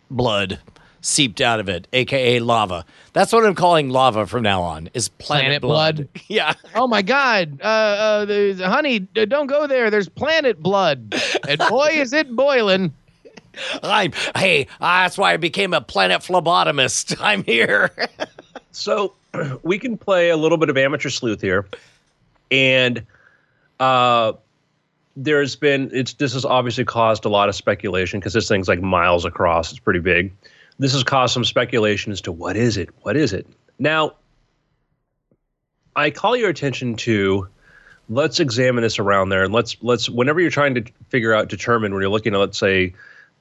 [0.08, 0.60] blood
[1.00, 2.84] seeped out of it, aka lava.
[3.12, 4.88] That's what I'm calling lava from now on.
[4.94, 5.96] Is planet, Planet blood.
[5.96, 6.08] blood?
[6.28, 6.54] yeah.
[6.74, 7.64] Oh my God, uh,
[8.26, 9.90] uh, honey, don't go there.
[9.90, 11.14] There's planet blood,
[11.48, 12.94] and boy, is it boiling.
[13.82, 14.66] I'm hey.
[14.80, 17.16] That's why I became a planet phlebotomist.
[17.20, 17.90] I'm here.
[18.72, 19.14] So
[19.62, 21.66] we can play a little bit of amateur sleuth here,
[22.50, 23.04] and
[23.80, 24.32] uh,
[25.16, 28.80] there's been it's this has obviously caused a lot of speculation because this thing's like
[28.80, 29.70] miles across.
[29.70, 30.32] It's pretty big.
[30.78, 32.88] This has caused some speculation as to what is it?
[33.02, 33.46] What is it?
[33.78, 34.14] Now,
[35.94, 37.48] I call your attention to
[38.08, 41.92] let's examine this around there and let's let's whenever you're trying to figure out determine
[41.92, 42.94] when you're looking at let's say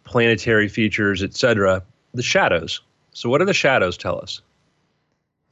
[0.04, 1.84] planetary features, etc.
[2.14, 2.82] The shadows.
[3.14, 4.42] So what do the shadows tell us?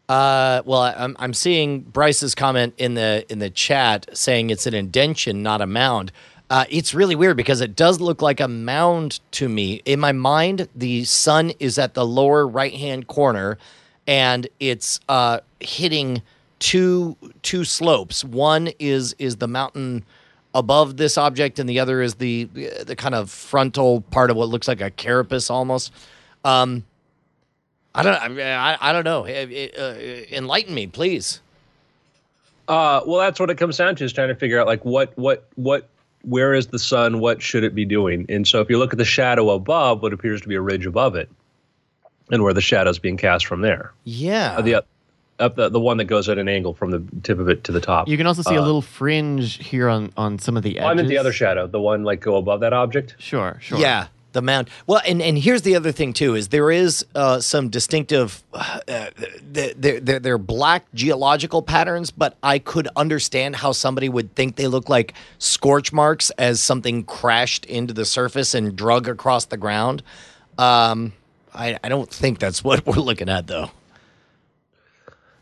[0.07, 4.73] Uh, well, I'm I'm seeing Bryce's comment in the in the chat saying it's an
[4.73, 6.11] indention, not a mound.
[6.49, 9.83] Uh, it's really weird because it does look like a mound to me.
[9.85, 13.59] In my mind, the sun is at the lower right hand corner,
[14.07, 16.23] and it's uh, hitting
[16.57, 18.23] two two slopes.
[18.23, 20.03] One is is the mountain
[20.55, 24.49] above this object, and the other is the the kind of frontal part of what
[24.49, 25.91] looks like a carapace almost.
[26.43, 26.83] Um,
[27.95, 28.39] I don't.
[28.39, 29.25] I, I, don't know.
[29.25, 31.41] It- it, uh, enlighten me, please.
[32.67, 35.11] Uh, well, that's what it comes down to is trying to figure out like what
[35.17, 35.87] what what
[36.23, 37.19] where is the sun?
[37.19, 38.25] What should it be doing?
[38.29, 40.85] And so, if you look at the shadow above, what appears to be a ridge
[40.85, 41.29] above it,
[42.31, 44.55] and where the shadow's being cast from there, Yeah.
[44.57, 44.83] uh, the
[45.39, 47.71] up the the one that goes at an angle from the tip of it to
[47.71, 48.07] the top.
[48.07, 50.89] You can also see a Uh, little fringe here on on some of the edges.
[50.89, 53.15] I meant the other shadow, the one like go above that object.
[53.19, 53.79] Sure, sure.
[53.79, 54.07] Yeah.
[54.31, 54.69] The mound.
[54.85, 58.79] Well, and, and here's the other thing too: is there is uh, some distinctive, uh,
[59.41, 64.67] they're, they're, they're black geological patterns, but I could understand how somebody would think they
[64.67, 70.03] look like scorch marks as something crashed into the surface and drug across the ground.
[70.59, 71.13] Um,
[71.51, 73.71] I, I don't think that's what we're looking at, though.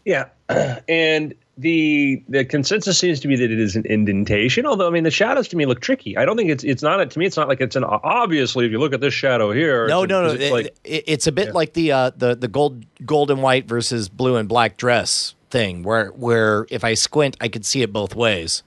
[0.08, 0.30] Yeah,
[0.88, 4.66] and the the consensus seems to be that it is an indentation.
[4.66, 6.16] Although I mean, the shadows to me look tricky.
[6.16, 7.26] I don't think it's it's not a, to me.
[7.26, 8.66] It's not like it's an obviously.
[8.66, 10.32] If you look at this shadow here, No, no, no.
[10.34, 13.44] it's It- like- it- it's a bit like the uh, the the gold gold and
[13.44, 17.82] white versus blue and black dress thing, where where if I squint, I could see
[17.82, 18.64] it both ways.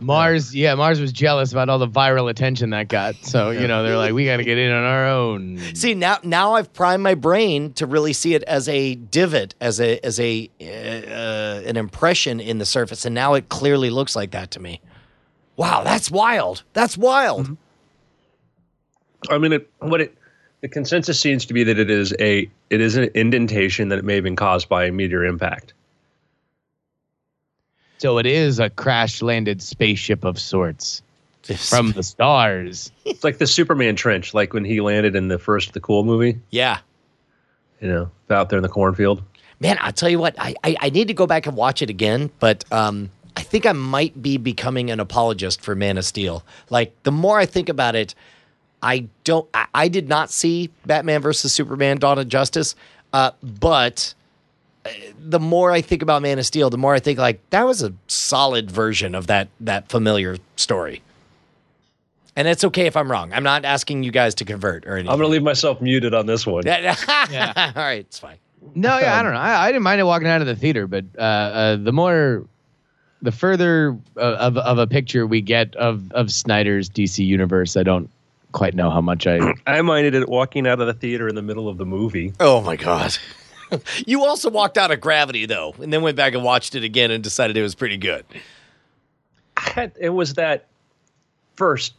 [0.00, 3.16] Mars, yeah, Mars was jealous about all the viral attention that got.
[3.16, 5.58] So you know, they're like, we got to get in on our own.
[5.74, 9.80] See now, now I've primed my brain to really see it as a divot, as
[9.80, 14.16] a as a uh, uh, an impression in the surface, and now it clearly looks
[14.16, 14.80] like that to me.
[15.56, 16.62] Wow, that's wild.
[16.72, 17.56] That's wild.
[19.28, 20.16] I mean, it, what it
[20.62, 24.04] the consensus seems to be that it is a it is an indentation that it
[24.04, 25.74] may have been caused by a meteor impact.
[28.00, 31.02] So it is a crash landed spaceship of sorts
[31.68, 32.90] from the stars.
[33.04, 36.40] It's like the Superman trench, like when he landed in the first the Cool movie.
[36.48, 36.78] yeah.
[37.82, 39.22] You know, out there in the cornfield.
[39.58, 41.90] Man, I'll tell you what, I, I, I need to go back and watch it
[41.90, 46.42] again, but um, I think I might be becoming an apologist for Man of Steel.
[46.70, 48.14] Like, the more I think about it,
[48.82, 52.74] I don't, I, I did not see Batman versus Superman Dawn of Justice,
[53.12, 54.14] uh, but
[55.18, 57.82] the more I think about Man of Steel, the more I think, like, that was
[57.82, 61.02] a solid version of that, that familiar story.
[62.36, 63.32] And it's okay if I'm wrong.
[63.32, 65.10] I'm not asking you guys to convert or anything.
[65.10, 66.66] I'm gonna leave myself muted on this one.
[66.68, 68.36] All right, it's fine.
[68.74, 69.38] No, yeah, I don't know.
[69.38, 72.46] I, I didn't mind it walking out of the theater, but uh, uh, the more,
[73.22, 77.82] the further uh, of of a picture we get of of Snyder's DC universe, I
[77.82, 78.08] don't
[78.52, 79.54] quite know how much I.
[79.66, 82.32] I minded it walking out of the theater in the middle of the movie.
[82.38, 83.16] Oh my god.
[84.06, 87.10] you also walked out of Gravity though, and then went back and watched it again
[87.10, 88.24] and decided it was pretty good.
[89.98, 90.66] It was that
[91.56, 91.94] first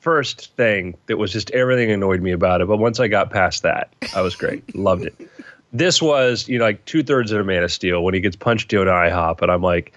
[0.00, 2.68] first thing that was just everything annoyed me about it.
[2.68, 4.74] But once I got past that, I was great.
[4.76, 5.30] Loved it.
[5.72, 8.36] This was, you know, like two thirds of a Man of Steel when he gets
[8.36, 9.94] punched into an IHOP, and I'm like,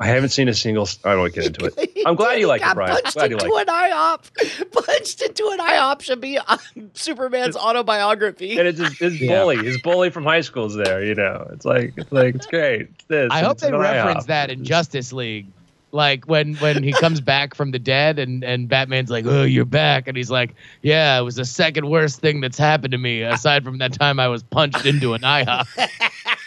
[0.00, 0.88] I haven't seen a single.
[1.04, 1.90] I don't want to get into it.
[2.06, 2.94] I'm glad you like it, got Brian.
[2.94, 3.70] Punched Glad you into like it.
[3.70, 4.72] an IHOP.
[4.86, 6.58] Punched into an IHOP should be on
[6.94, 8.58] Superman's autobiography.
[8.58, 9.40] And it's his, his Yeah.
[9.42, 11.04] bully, his bully from high school is there.
[11.04, 12.88] You know, it's like it's like it's great.
[12.94, 13.28] It's this.
[13.30, 14.28] I hope it's they reference IHOP.
[14.28, 15.48] that in Justice League.
[15.92, 19.64] Like when when he comes back from the dead and and Batman's like, "Oh, you're
[19.64, 23.22] back," and he's like, "Yeah, it was the second worst thing that's happened to me
[23.22, 25.66] aside from that time I was punched into an IHOP."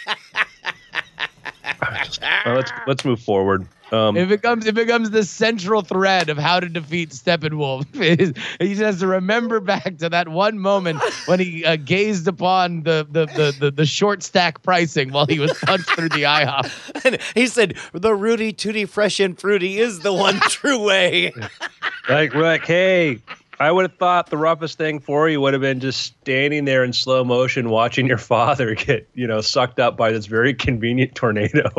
[2.46, 3.68] Well, let's let's move forward.
[3.92, 7.86] Um, It becomes it becomes the central thread of how to defeat Steppenwolf.
[8.20, 12.28] Is- he just has to remember back to that one moment when he uh, gazed
[12.28, 16.24] upon the the, the the the short stack pricing while he was punched through the
[16.24, 16.72] IHOP.
[17.06, 21.34] And he said, "The Rooty Tooty Fresh and Fruity is the one true way."
[22.10, 23.20] like we're like, hey,
[23.64, 26.84] I would have thought the roughest thing for you would have been just standing there
[26.84, 31.16] in slow motion, watching your father get you know sucked up by this very convenient
[31.16, 31.72] tornado.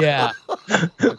[0.00, 0.32] Yeah.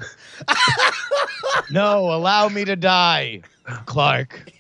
[1.72, 3.42] no, allow me to die,
[3.86, 4.52] Clark.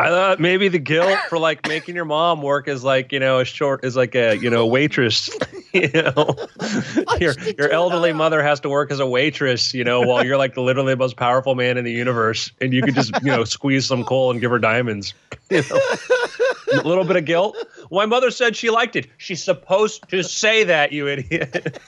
[0.00, 3.40] I thought maybe the guilt for like making your mom work as like you know
[3.40, 5.30] a short as like a you know waitress.
[5.72, 6.34] You know,
[7.20, 9.72] your your elderly mother has to work as a waitress.
[9.72, 12.72] You know, while you're like the literally the most powerful man in the universe, and
[12.72, 15.14] you could just you know squeeze some coal and give her diamonds.
[15.50, 17.56] You know, a little bit of guilt.
[17.92, 19.06] My mother said she liked it.
[19.16, 21.78] She's supposed to say that, you idiot.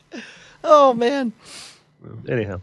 [0.64, 1.32] oh man.
[2.28, 2.60] Anyhow,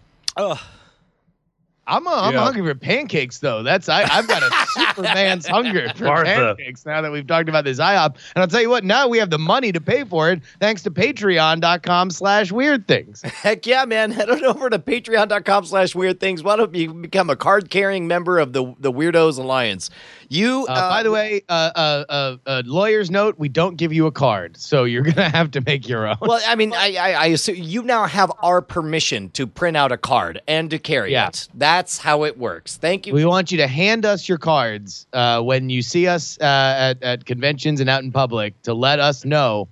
[1.87, 2.43] I'm, uh, I'm Yeah.
[2.43, 3.63] hungry for pancakes though.
[3.63, 6.55] That's I, I've got a Superman's hunger for Martha.
[6.57, 8.15] pancakes now that we've talked about this IHOP.
[8.35, 10.83] And I'll tell you what, now we have the money to pay for it thanks
[10.83, 13.21] to patreon.com slash weird things.
[13.21, 14.11] Heck yeah, man.
[14.11, 16.43] Head on over to patreon.com slash weird things.
[16.43, 19.89] Why don't you become a card carrying member of the, the Weirdos Alliance?
[20.29, 24.07] You, Uh, by the way, uh, uh, uh, uh, lawyer's note, we don't give you
[24.07, 24.57] a card.
[24.57, 26.17] So you're going to have to make your own.
[26.21, 29.91] well, I mean, I, I, I assume you now have our permission to print out
[29.93, 31.29] a card and to carry Yeah.
[31.29, 31.47] it.
[31.77, 32.75] That's how it works.
[32.77, 33.13] Thank you.
[33.13, 37.03] We want you to hand us your cards uh, when you see us uh, at,
[37.03, 39.67] at conventions and out in public to let us know.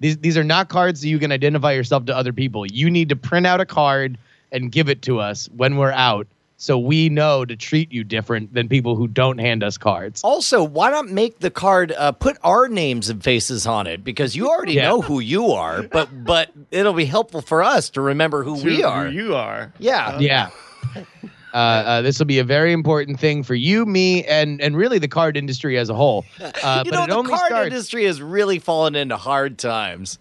[0.00, 2.64] These, these are not cards so you can identify yourself to other people.
[2.64, 4.16] You need to print out a card
[4.50, 8.54] and give it to us when we're out so we know to treat you different
[8.54, 10.22] than people who don't hand us cards.
[10.24, 14.02] Also, why not make the card uh, put our names and faces on it?
[14.02, 14.88] Because you already Yeah.
[14.88, 18.76] know who you are, but but it'll be helpful for us to remember who we
[18.76, 19.06] Who are.
[19.08, 19.74] You are.
[19.78, 20.18] yeah.
[20.18, 20.48] Yeah.
[21.52, 24.98] Uh, uh, this will be a very important thing for you, me, and and really
[24.98, 26.24] the card industry as a whole.
[26.62, 27.66] Uh, you but know, it the only card starts.
[27.68, 30.18] industry has really fallen into hard times.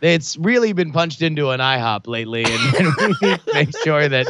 [0.00, 4.08] it's really been punched into an IHOP lately, and, and we need to make sure
[4.08, 4.26] that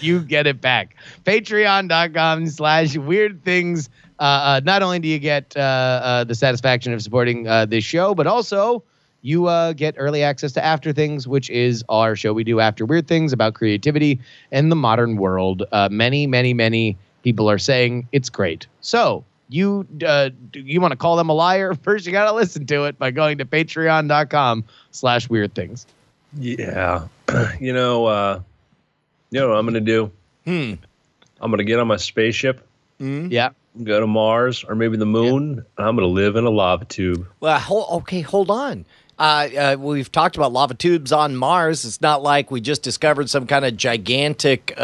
[0.00, 0.96] you get it back.
[1.24, 3.88] Patreon.com slash weird things.
[4.18, 7.84] Uh, uh, not only do you get uh, uh, the satisfaction of supporting uh, this
[7.84, 8.82] show, but also
[9.22, 12.84] you uh, get early access to After Things, which is our show we do after
[12.86, 14.18] Weird Things about creativity
[14.52, 15.62] and the modern world.
[15.72, 18.66] Uh, many, many, many people are saying it's great.
[18.80, 21.74] So you uh, do you want to call them a liar?
[21.82, 25.86] First, you got to listen to it by going to patreon.com slash weird things.
[26.38, 27.06] yeah,
[27.60, 28.40] you know, uh,
[29.30, 30.10] you know what I'm gonna do?
[30.44, 30.74] Hmm.
[31.40, 32.66] I'm gonna get on my spaceship,
[32.98, 33.50] Yeah.
[33.82, 37.26] go to Mars or maybe the moon, and I'm gonna live in a lava tube.
[37.40, 38.84] Well, hol- okay, hold on.
[39.20, 41.84] Uh, uh, we've talked about lava tubes on Mars.
[41.84, 44.80] It's not like we just discovered some kind of gigantic, uh,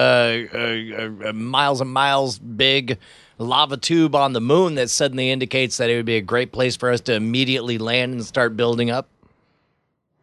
[0.53, 2.99] uh, uh, miles and miles big
[3.38, 6.77] lava tube on the moon that suddenly indicates that it would be a great place
[6.77, 9.09] for us to immediately land and start building up.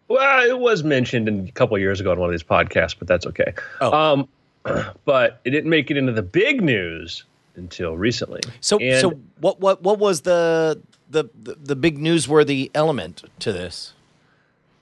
[0.09, 2.95] Well, it was mentioned in, a couple of years ago on one of these podcasts,
[2.97, 3.55] but that's okay.
[3.81, 3.91] Oh.
[3.91, 4.27] Um,
[5.05, 7.23] but it didn't make it into the big news
[7.55, 8.41] until recently.
[8.61, 13.51] So, And- so what, what, what was the, the, the, the big newsworthy element to
[13.51, 13.93] this?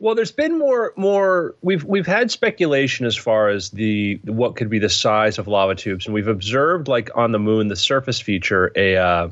[0.01, 4.67] Well, there's been more more we've we've had speculation as far as the what could
[4.67, 8.19] be the size of lava tubes, and we've observed like on the moon the surface
[8.19, 9.29] feature a uh,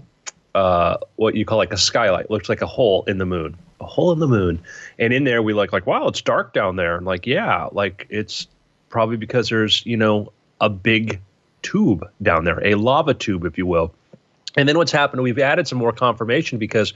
[0.53, 2.29] uh, what you call like a skylight.
[2.29, 4.61] Looks like a hole in the moon, a hole in the moon,
[4.99, 8.05] and in there we like like wow it's dark down there, and like yeah like
[8.11, 8.45] it's
[8.89, 11.19] probably because there's you know a big
[11.63, 13.91] tube down there, a lava tube if you will.
[14.55, 16.93] And then what's happened, we've added some more confirmation because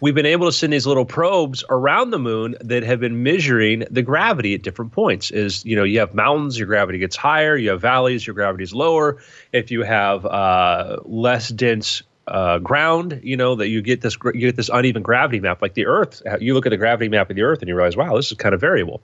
[0.00, 3.84] we've been able to send these little probes around the moon that have been measuring
[3.90, 5.30] the gravity at different points.
[5.30, 8.64] Is, you know, you have mountains, your gravity gets higher, you have valleys, your gravity
[8.64, 9.20] is lower.
[9.52, 14.40] If you have uh, less dense uh, ground, you know, that you get this you
[14.40, 16.22] get this uneven gravity map like the Earth.
[16.40, 18.38] You look at the gravity map of the Earth and you realize, wow, this is
[18.38, 19.02] kind of variable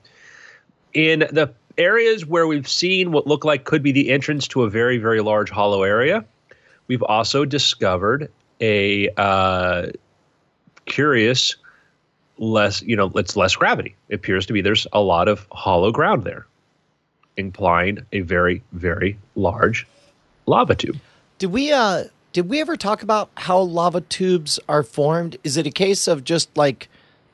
[0.95, 4.71] in the areas where we've seen what look like could be the entrance to a
[4.71, 6.25] very very large hollow area
[6.89, 9.87] we've also discovered a uh,
[10.87, 11.57] curious
[12.39, 15.91] less you know it's less gravity it appears to be there's a lot of hollow
[15.91, 16.47] ground there
[17.37, 19.87] implying a very very large
[20.47, 20.97] lava tube
[21.39, 25.37] Did we uh did we ever talk about how lava tubes are formed?
[25.45, 26.89] Is it a case of just like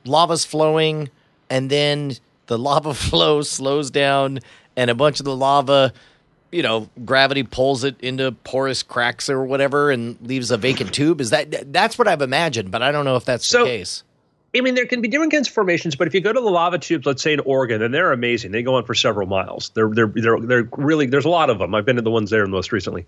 [0.05, 1.09] lava's flowing
[1.49, 2.13] and then
[2.47, 4.39] the lava flow slows down
[4.75, 5.93] and a bunch of the lava,
[6.55, 11.19] you know, gravity pulls it into porous cracks or whatever and leaves a vacant tube?
[11.21, 14.03] Is that that's what I've imagined, but I don't know if that's So- the case.
[14.57, 16.49] I mean, there can be different kinds of formations, but if you go to the
[16.49, 18.53] lava tubes, let's say in Oregon, and they're amazing.
[18.53, 19.69] They go on for several miles.
[19.73, 21.75] They're they're they're they're really there's a lot of them.
[21.75, 23.05] I've been to the ones there most recently.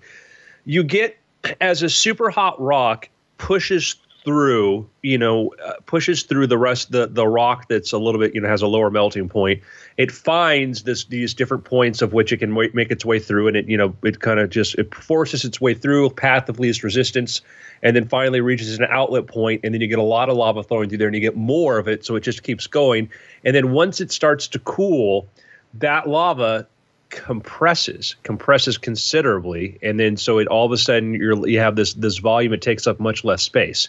[0.65, 1.15] You get
[1.61, 3.07] as a super hot rock
[3.37, 3.95] pushes
[4.27, 8.35] through, you know, uh, pushes through the rest the the rock that's a little bit,
[8.35, 9.63] you know, has a lower melting point.
[9.95, 13.47] It finds this these different points of which it can wa- make its way through,
[13.47, 16.59] and it you know it kind of just it forces its way through path of
[16.59, 17.39] least resistance,
[17.81, 20.61] and then finally reaches an outlet point, and then you get a lot of lava
[20.61, 23.09] flowing through there, and you get more of it, so it just keeps going,
[23.45, 25.25] and then once it starts to cool,
[25.75, 26.67] that lava
[27.09, 31.93] compresses compresses considerably and then so it all of a sudden you're you have this
[31.93, 33.87] this volume it takes up much less space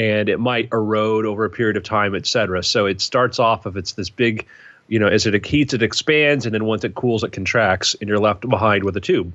[0.00, 3.66] and it might erode over a period of time et cetera so it starts off
[3.66, 4.46] if it's this big
[4.88, 8.08] you know as it heats it expands and then once it cools it contracts and
[8.08, 9.30] you're left behind with a tube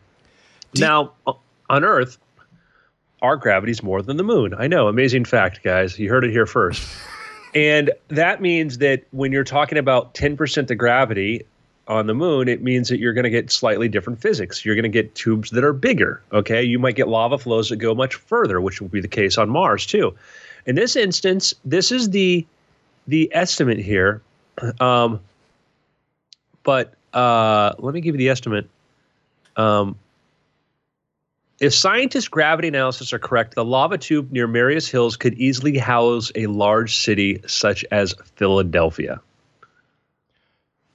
[0.76, 1.38] now o-
[1.70, 2.18] on earth
[3.22, 6.48] our gravity's more than the moon i know amazing fact guys you heard it here
[6.48, 6.88] first
[7.56, 11.46] and that means that when you're talking about 10% of gravity
[11.88, 14.66] on the moon, it means that you're going to get slightly different physics.
[14.66, 16.22] You're going to get tubes that are bigger.
[16.34, 16.64] Okay.
[16.64, 19.50] You might get lava flows that go much further, which will be the case on
[19.50, 20.16] Mars too.
[20.66, 22.46] In this instance, this is the
[23.08, 24.22] the estimate here.
[24.80, 25.20] Um,
[26.64, 28.70] but uh, let me give you the estimate.
[29.58, 29.96] Um,
[31.60, 36.32] if scientists' gravity analysis are correct, the lava tube near Marius Hills could easily house
[36.36, 39.22] a large city such as Philadelphia.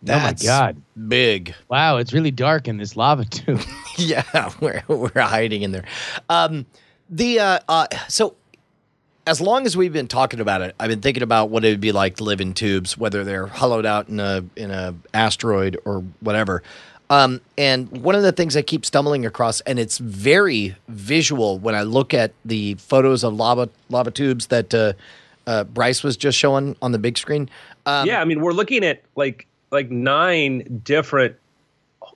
[0.02, 0.83] That's oh my god!
[1.09, 1.54] big.
[1.68, 3.61] Wow, it's really dark in this lava tube.
[3.96, 5.85] yeah, we're we're hiding in there.
[6.28, 6.66] Um,
[7.09, 8.35] the uh, uh, so
[9.26, 11.80] as long as we've been talking about it, I've been thinking about what it would
[11.80, 15.78] be like to live in tubes, whether they're hollowed out in a in a asteroid
[15.85, 16.62] or whatever.
[17.11, 21.74] Um, and one of the things I keep stumbling across, and it's very visual when
[21.74, 24.92] I look at the photos of lava lava tubes that uh,
[25.46, 27.50] uh, Bryce was just showing on the big screen.
[27.85, 31.37] Um, yeah, I mean, we're looking at like like nine different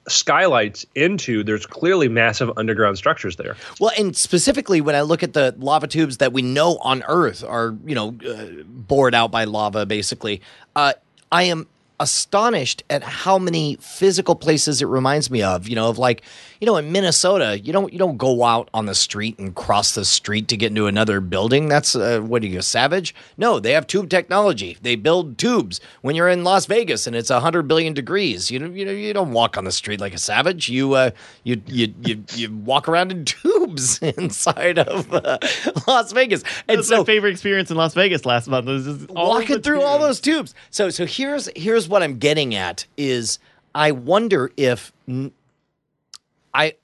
[0.08, 3.56] skylights into there's clearly massive underground structures there.
[3.80, 7.42] Well, and specifically when I look at the lava tubes that we know on Earth
[7.42, 10.42] are, you know, uh, bored out by lava, basically,
[10.76, 10.92] uh,
[11.32, 11.66] I am
[12.00, 15.68] astonished at how many physical places it reminds me of.
[15.68, 16.22] You know, of like,
[16.64, 19.94] you know, in Minnesota, you don't you don't go out on the street and cross
[19.94, 21.68] the street to get into another building.
[21.68, 23.14] That's uh, what are you, a savage?
[23.36, 24.78] No, they have tube technology.
[24.80, 25.82] They build tubes.
[26.00, 29.12] When you're in Las Vegas and it's hundred billion degrees, you know, you know, you
[29.12, 30.70] don't walk on the street like a savage.
[30.70, 31.10] You uh,
[31.42, 35.36] you you you you walk around in tubes inside of uh,
[35.86, 36.44] Las Vegas.
[36.66, 38.64] And That's so my favorite experience in Las Vegas last month.
[38.68, 40.54] Was just walking through all those tubes.
[40.70, 43.38] So so here's here's what I'm getting at is
[43.74, 45.30] I wonder if n-
[46.54, 46.74] I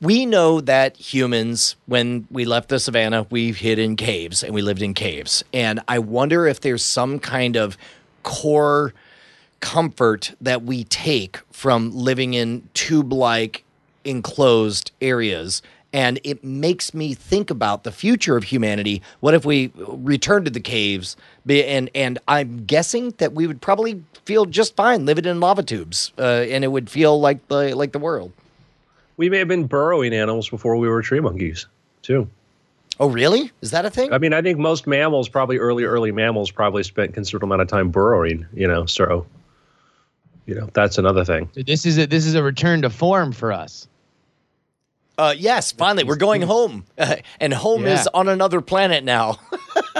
[0.00, 4.60] we know that humans when we left the savannah we hid in caves and we
[4.60, 7.78] lived in caves and I wonder if there's some kind of
[8.22, 8.92] core
[9.64, 13.64] comfort that we take from living in tube like
[14.04, 15.62] enclosed areas.
[15.90, 19.00] And it makes me think about the future of humanity.
[19.20, 21.16] What if we return to the caves?
[21.48, 26.12] And and I'm guessing that we would probably feel just fine living in lava tubes,
[26.18, 28.32] uh, and it would feel like the like the world.
[29.16, 31.66] We may have been burrowing animals before we were tree monkeys,
[32.02, 32.28] too.
[33.00, 33.50] Oh, really?
[33.60, 34.12] Is that a thing?
[34.12, 37.68] I mean, I think most mammals, probably early, early mammals, probably spent considerable amount of
[37.68, 38.46] time burrowing.
[38.54, 39.26] You know, so
[40.46, 41.50] you know that's another thing.
[41.54, 43.88] this is a this is a return to form for us.
[45.16, 46.84] Uh, yes, finally, we're going home,
[47.40, 48.00] and home Yeah.
[48.00, 49.38] is on another planet now.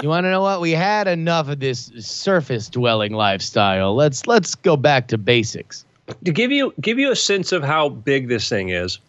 [0.03, 0.59] You want to know what?
[0.59, 3.95] We had enough of this surface dwelling lifestyle.
[3.95, 5.85] Let's let's go back to basics.
[6.25, 8.99] to give you give you a sense of how big this thing is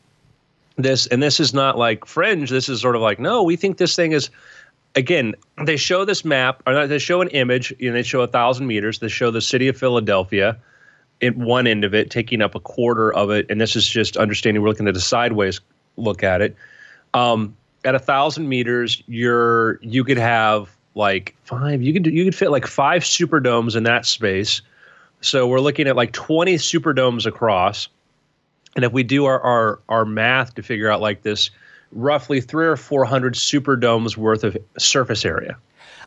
[0.76, 2.50] this and this is not like fringe.
[2.50, 4.30] This is sort of like no we think this thing is
[4.94, 8.26] again they show this map or they show an image you know they show a
[8.26, 8.98] thousand meters.
[8.98, 10.56] They show the city of philadelphia
[11.20, 13.46] in one end of it taking up a quarter of it.
[13.48, 15.60] And this is just understanding we're looking at a sideways
[15.96, 16.54] look at it.
[17.14, 22.24] Um, at a thousand meters you're you could have like five you could do- you
[22.24, 24.60] could fit like five superdomes in that space.
[25.22, 27.88] So we're looking at like 20 superdomes across.
[28.76, 31.50] And if we do our, our, our math to figure out like this
[31.92, 35.56] roughly three or four hundred superdomes worth of surface area.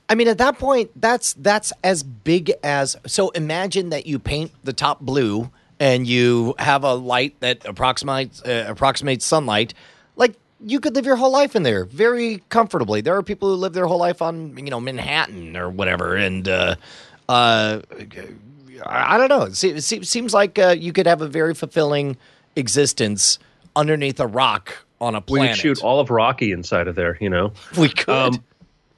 [0.08, 2.96] I mean, at that point, that's that's as big as.
[3.06, 8.42] So imagine that you paint the top blue and you have a light that approximates
[8.44, 9.74] uh, approximates sunlight.
[10.16, 13.02] Like you could live your whole life in there very comfortably.
[13.02, 16.48] There are people who live their whole life on you know Manhattan or whatever, and
[16.48, 16.76] uh,
[17.30, 17.82] uh,
[18.86, 19.44] I don't know.
[19.44, 22.18] It se- se- seems like uh, you could have a very fulfilling
[22.56, 23.40] existence
[23.76, 25.52] underneath a rock on a planet.
[25.52, 27.54] We could shoot all of Rocky inside of there, you know.
[27.78, 28.10] We could.
[28.10, 28.44] Um,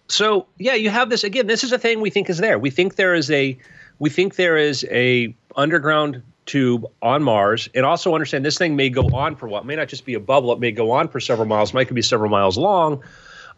[0.07, 1.47] so yeah, you have this again.
[1.47, 2.59] This is a thing we think is there.
[2.59, 3.57] We think there is a,
[3.99, 8.89] we think there is a underground tube on Mars, and also understand this thing may
[8.89, 10.51] go on for what may not just be a bubble.
[10.51, 11.73] It may go on for several miles.
[11.73, 13.03] Might could be several miles long,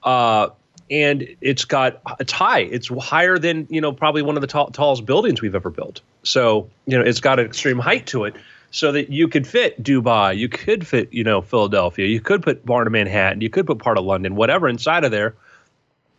[0.04, 0.50] uh,
[0.92, 2.62] and it's got it's high.
[2.62, 6.02] It's higher than you know probably one of the tall, tallest buildings we've ever built.
[6.24, 8.36] So you know it's got an extreme height to it.
[8.76, 12.66] So that you could fit Dubai, you could fit, you know, Philadelphia, you could put
[12.66, 15.36] part of Manhattan, you could put part of London, whatever inside of there.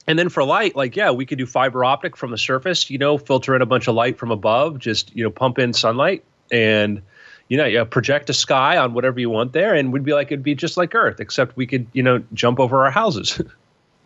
[0.06, 2.96] And then for light, like yeah, we could do fiber optic from the surface, you
[2.96, 6.22] know, filter in a bunch of light from above, just you know, pump in sunlight
[6.52, 7.02] and
[7.48, 10.28] you know, yeah, project a sky on whatever you want there, and we'd be like
[10.28, 13.40] it'd be just like Earth, except we could, you know, jump over our houses.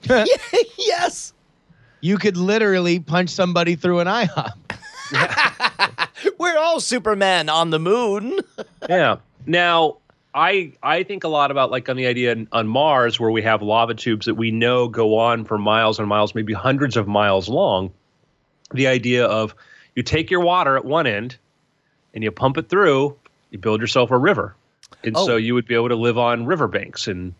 [0.78, 1.32] yes.
[2.00, 4.67] You could literally punch somebody through an IHOP.
[6.58, 8.40] We're all Superman on the moon.
[8.88, 9.18] yeah.
[9.46, 9.98] Now,
[10.34, 13.62] I I think a lot about like on the idea on- Mars where we have
[13.62, 17.48] lava tubes that we know go on for miles and miles, maybe hundreds of miles
[17.48, 17.92] long.
[18.74, 19.54] The idea of
[19.94, 21.36] you take your water at one end
[22.12, 23.16] and you pump it through,
[23.52, 24.56] you build yourself a river.
[25.04, 25.26] And Oh.
[25.26, 27.34] so you would be able to live on riverbanks and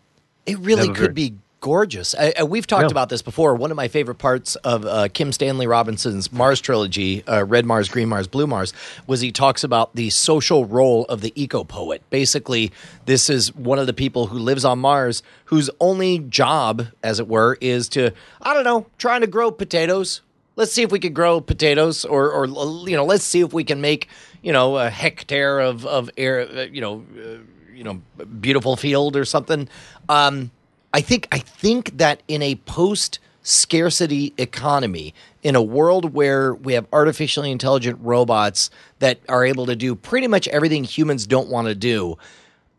[0.45, 2.15] It really could very- be gorgeous.
[2.15, 2.91] I, I, we've talked Yeah.
[2.91, 3.55] about this before.
[3.55, 7.89] One of my favorite parts of uh, Kim Stanley Robinson's Mars trilogy, uh, Red Mars,
[7.89, 8.73] Green Mars, Blue Mars,
[9.07, 12.01] was he talks about the social role of the eco poet.
[12.09, 12.71] Basically,
[13.05, 17.27] this is one of the people who lives on Mars whose only job, as it
[17.27, 20.21] were, is to, I don't know, trying to grow potatoes.
[20.55, 22.45] Let's see if we can grow potatoes, or, or
[22.87, 24.07] you know, let's see if we can make,
[24.41, 27.37] you know, a hectare of of air, uh, you know, uh,
[27.73, 28.01] you know,
[28.41, 29.69] beautiful field or something.
[30.09, 30.51] Um,
[30.93, 35.13] I think I think that in a post scarcity economy,
[35.43, 38.69] in a world where we have artificially intelligent robots
[38.99, 42.17] that are able to do pretty much everything humans don't want to do,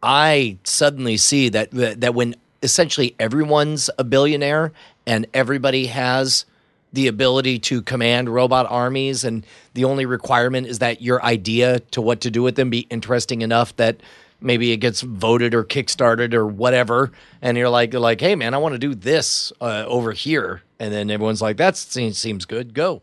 [0.02, 4.72] I suddenly see that that when essentially everyone's a billionaire
[5.06, 6.44] and everybody has
[6.92, 12.00] the ability to command robot armies and the only requirement is that your idea to
[12.00, 14.00] what to do with them be interesting enough that
[14.40, 17.10] maybe it gets voted or kickstarted or whatever
[17.42, 20.92] and you're like like hey man i want to do this uh, over here and
[20.92, 23.02] then everyone's like that seems, seems good go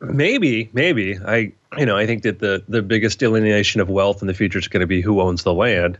[0.00, 1.18] Maybe, maybe.
[1.24, 4.58] I you know, I think that the the biggest delineation of wealth in the future
[4.58, 5.98] is going to be who owns the land.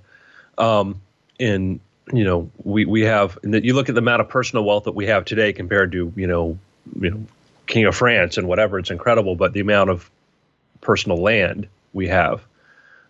[0.59, 1.01] Um
[1.41, 1.81] and
[2.13, 4.95] you know, we we have that you look at the amount of personal wealth that
[4.95, 6.59] we have today compared to, you know,
[7.01, 7.25] you know,
[7.67, 10.11] King of France and whatever, it's incredible, but the amount of
[10.83, 12.43] personal land we have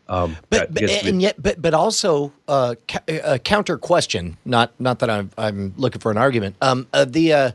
[0.08, 5.00] um but, but and yet but but also uh, ca- a counter question not not
[5.00, 7.50] that I'm I'm looking for an argument um uh, the uh,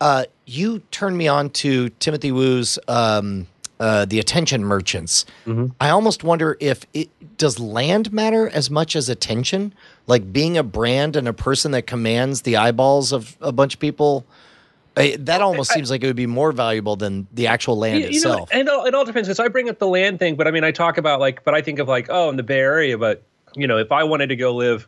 [0.00, 3.46] uh you turned me on to Timothy Wu's um
[3.80, 5.24] uh, the attention merchants.
[5.46, 5.68] Mm-hmm.
[5.80, 9.72] I almost wonder if it does land matter as much as attention,
[10.06, 13.80] like being a brand and a person that commands the eyeballs of a bunch of
[13.80, 14.26] people.
[15.00, 18.08] I, that almost seems like it would be more valuable than the actual land You-
[18.10, 18.48] you know, itself.
[18.52, 19.34] and it all, it all depends.
[19.34, 21.54] So I bring up the land thing, but I mean, I talk about like, but
[21.54, 22.96] I think of like, oh, in the Bay Area.
[22.98, 23.22] But
[23.56, 24.86] you know, if I wanted to go live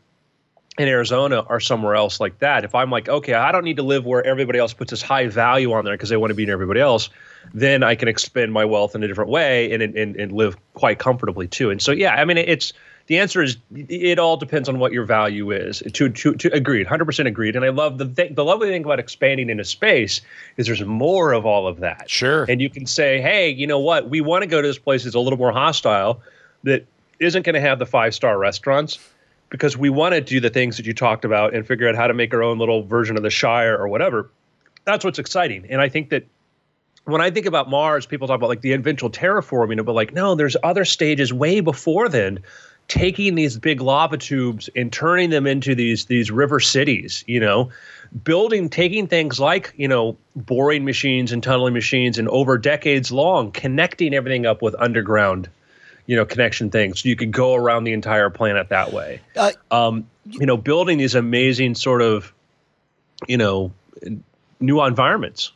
[0.78, 3.82] in Arizona or somewhere else like that, if I'm like, okay, I don't need to
[3.82, 6.44] live where everybody else puts this high value on there because they want to be
[6.46, 7.10] near everybody else,
[7.52, 10.98] then I can expend my wealth in a different way and and, and live quite
[10.98, 11.70] comfortably too.
[11.70, 12.72] And so, yeah, I mean, it's
[13.07, 15.82] the answer is it all depends on what your value is.
[15.92, 17.57] To to, to agreed, hundred percent agreed.
[17.57, 20.20] And I love the th- the lovely thing about expanding into space
[20.57, 22.09] is there's more of all of that.
[22.09, 22.44] Sure.
[22.48, 24.09] And you can say, hey, you know what?
[24.09, 26.20] We want to go to this place that's a little more hostile,
[26.62, 26.86] that
[27.18, 28.98] isn't going to have the five star restaurants,
[29.50, 32.07] because we want to do the things that you talked about and figure out how
[32.07, 34.30] to make our own little version of the Shire or whatever.
[34.84, 35.66] That's what's exciting.
[35.68, 36.24] And I think that
[37.05, 40.34] when I think about Mars, people talk about like the eventual terraforming, but like, no,
[40.34, 42.40] there's other stages way before then,
[42.93, 47.70] taking these big lava tubes and turning them into these these river cities, you know,
[48.22, 53.51] building, taking things like, you know, boring machines and tunneling machines and over decades long,
[53.51, 55.49] connecting everything up with underground,
[56.05, 57.03] you know, connection things.
[57.03, 59.22] So you could go around the entire planet that way.
[59.34, 62.30] Uh, Um, you know, building these amazing sort of,
[63.26, 63.72] you know,
[64.61, 65.51] new environments.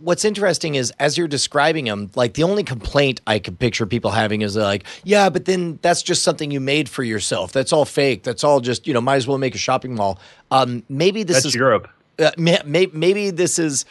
[0.00, 4.10] What's interesting is as you're describing them, like the only complaint I could picture people
[4.10, 7.52] having is like, yeah, but then that's just something you made for yourself.
[7.52, 8.22] That's all fake.
[8.22, 10.18] That's all just you know, might as well make a shopping mall.
[10.50, 11.88] Um, maybe this That's is Europe.
[12.18, 13.84] uh, may, may, maybe this is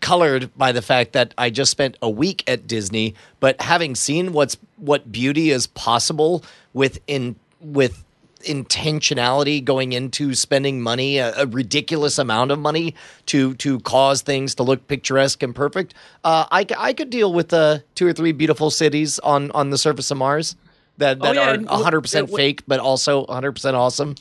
[0.00, 4.32] colored by the fact that I just spent a week at Disney, but having seen
[4.32, 8.04] what's what beauty is possible with in with
[8.46, 12.94] intentionality going into spending money a, a ridiculous amount of money
[13.26, 15.94] to to cause things to look picturesque and perfect.
[16.24, 19.78] Uh, I I could deal with uh, two or three beautiful cities on on the
[19.78, 20.56] surface of mars
[20.98, 24.14] that, that Oh, yeah, are and- 100% and- fake but also 100% awesome.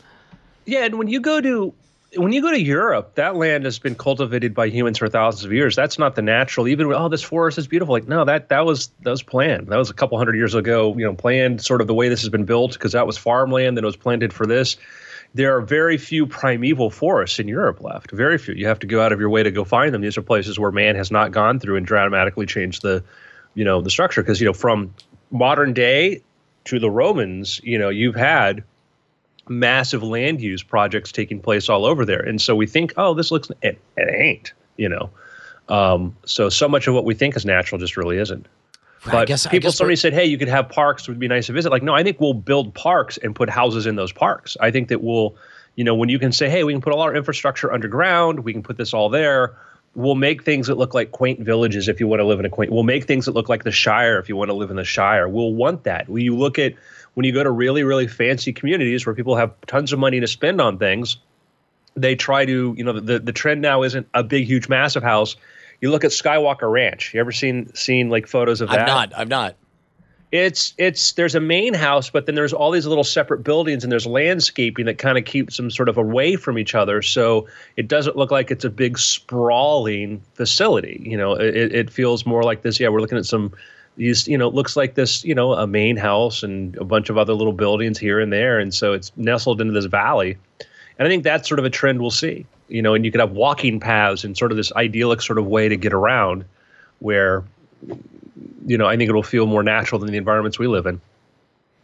[0.66, 1.74] Yeah, and when you go to
[2.18, 5.54] when you go to Europe, that land has been cultivated by humans for thousands of
[5.54, 5.76] years.
[5.76, 6.68] That's not the natural.
[6.68, 7.94] Even oh, this forest is beautiful.
[7.94, 9.68] Like no, that that was that was planned.
[9.68, 10.96] That was a couple hundred years ago.
[10.98, 13.78] You know, planned sort of the way this has been built because that was farmland
[13.78, 14.78] that was planted for this.
[15.34, 18.12] There are very few primeval forests in Europe left.
[18.12, 18.54] Very few.
[18.54, 20.02] You have to go out of your way to go find them.
[20.02, 23.04] These are places where man has not gone through and dramatically changed the,
[23.54, 24.22] you know, the structure.
[24.22, 24.94] Because you know, from
[25.32, 26.22] modern day
[26.66, 28.64] to the Romans, you know, you've had
[29.48, 32.22] massive land use projects taking place all over there.
[32.22, 35.10] And so we think, oh, this looks, it, it ain't, you know.
[35.70, 38.48] Um, so, so much of what we think is natural just really isn't.
[39.04, 41.20] But I guess, I people, guess somebody said, hey, you could have parks, it would
[41.20, 41.70] be nice to visit.
[41.70, 44.58] Like, no, I think we'll build parks and put houses in those parks.
[44.60, 45.36] I think that we'll,
[45.76, 48.52] you know, when you can say, hey, we can put all our infrastructure underground, we
[48.52, 49.56] can put this all there.
[49.94, 52.50] We'll make things that look like quaint villages if you want to live in a
[52.50, 52.72] quaint.
[52.72, 54.84] We'll make things that look like the Shire if you want to live in the
[54.84, 55.30] Shire.
[55.30, 56.10] We'll want that.
[56.10, 56.74] When you look at
[57.16, 60.28] when you go to really, really fancy communities where people have tons of money to
[60.28, 61.18] spend on things,
[61.96, 65.36] they try to, you know, the the trend now isn't a big, huge, massive house.
[65.82, 67.14] You look at Skywalker Ranch.
[67.14, 68.80] You ever seen seen like photos of that?
[68.82, 69.56] i've not i've not
[70.32, 73.92] It's it's there's a main house, but then there's all these little separate buildings, and
[73.92, 77.48] there's landscaping that kind of keeps them sort of away from each other, so
[77.78, 81.02] it doesn't look like it's a big sprawling facility.
[81.06, 82.80] You know, it, it feels more like this.
[82.80, 83.54] Yeah, we're looking at some
[83.98, 84.28] these.
[84.28, 85.24] You know, it looks like this.
[85.24, 88.60] You know, a main house and a bunch of other little buildings here and there,
[88.60, 90.38] and so it's nestled into this valley.
[90.98, 92.46] And I think that's sort of a trend we'll see.
[92.68, 95.46] You know, and you could have walking paths and sort of this idyllic sort of
[95.46, 96.46] way to get around,
[97.00, 97.44] where
[98.66, 101.00] you know, I think it'll feel more natural than the environments we live in.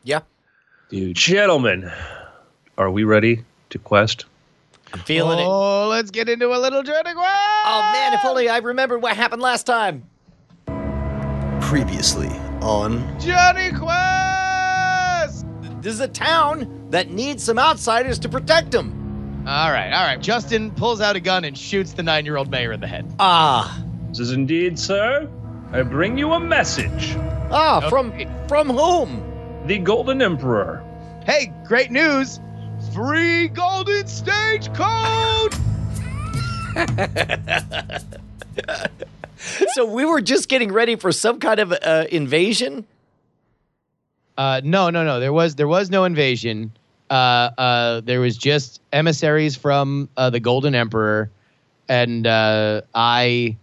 [0.03, 0.21] yeah
[0.91, 1.89] Gentlemen,
[2.77, 4.25] are we ready to quest?
[4.93, 7.13] i'm feeling it oh, let's get into a little journey.
[7.13, 7.39] quest.
[7.65, 10.03] Oh man, if only I remembered what happened last time.
[11.71, 12.27] Previously
[12.61, 15.45] on Journey Quest!
[15.81, 19.45] This is a town that needs some outsiders to protect them.
[19.47, 20.19] All right, all right.
[20.19, 23.09] Justin pulls out a gun and shoots the nine year old mayor in the head.
[23.19, 25.29] Ah, This is indeed, sir.
[25.71, 27.15] I bring you a message.
[27.51, 28.11] ah, from
[28.49, 29.23] from whom?
[29.65, 30.83] The Golden Emperor.
[31.25, 32.41] Hey, great news!
[32.93, 35.55] Free golden stage code!
[39.73, 42.85] So we were just getting ready for some kind of uh, invasion.
[44.37, 45.19] Uh, no, no, no.
[45.19, 46.71] There was there was no invasion.
[47.09, 47.13] Uh,
[47.57, 51.29] uh, there was just emissaries from uh, the Golden Emperor,
[51.89, 53.57] and uh, I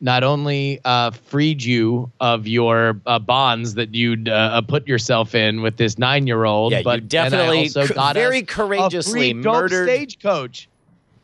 [0.00, 5.62] not only uh, freed you of your uh, bonds that you'd uh, put yourself in
[5.62, 10.68] with this nine-year-old, Yeah, but definitely and I also co- very us courageously murdered- stagecoach.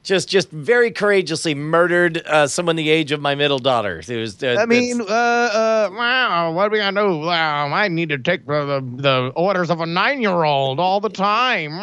[0.02, 4.00] Just just very courageously murdered uh, someone the age of my middle daughter.
[4.08, 4.42] It was.
[4.42, 7.18] Uh, I mean, uh, uh, wow, what do we gotta do?
[7.18, 11.76] Wow, I need to take the, the, orders of a nine-year-old all the time.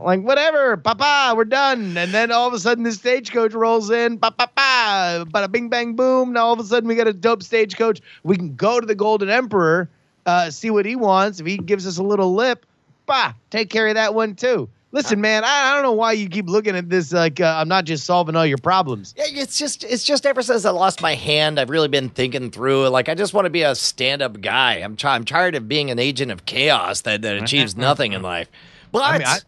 [0.00, 1.96] Like whatever, papa, we're done.
[1.96, 5.68] And then all of a sudden, the stagecoach rolls in, pa pa pa, bada bing
[5.70, 6.34] bang boom.
[6.34, 8.00] Now all of a sudden, we got a dope stagecoach.
[8.22, 9.90] We can go to the Golden Emperor,
[10.24, 11.40] uh, see what he wants.
[11.40, 12.64] If he gives us a little lip,
[13.06, 14.68] bah, take care of that one too.
[14.90, 17.68] Listen, man, I, I don't know why you keep looking at this like uh, I'm
[17.68, 19.14] not just solving all your problems.
[19.18, 22.50] Yeah, it's just it's just ever since I lost my hand, I've really been thinking
[22.50, 22.86] through.
[22.86, 22.90] it.
[22.90, 24.76] Like I just want to be a stand-up guy.
[24.76, 28.22] I'm try- I'm tired of being an agent of chaos that, that achieves nothing in
[28.22, 28.48] life.
[28.90, 29.38] But I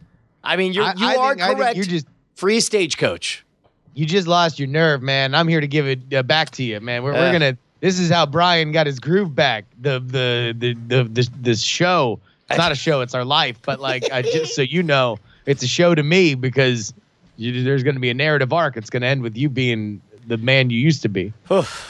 [0.43, 1.75] I mean, mean, you're, you I are think- correct.
[1.75, 3.43] you're just- free stagecoach.
[3.95, 5.33] you just lost your nerve, man.
[5.35, 7.01] I'm here to give it uh, back to you, man.
[7.03, 7.19] We're, Uh.
[7.19, 7.57] we're gonna.
[7.79, 9.65] This is how Brian got his groove back.
[9.81, 12.19] The the the the this, this show.
[12.47, 13.01] It's not a show.
[13.01, 13.57] It's our life.
[13.63, 16.93] But like, I just so you know, it's a show to me because
[17.37, 18.77] you, there's going to be a narrative arc.
[18.77, 21.33] It's going to end with you being the man you used to be.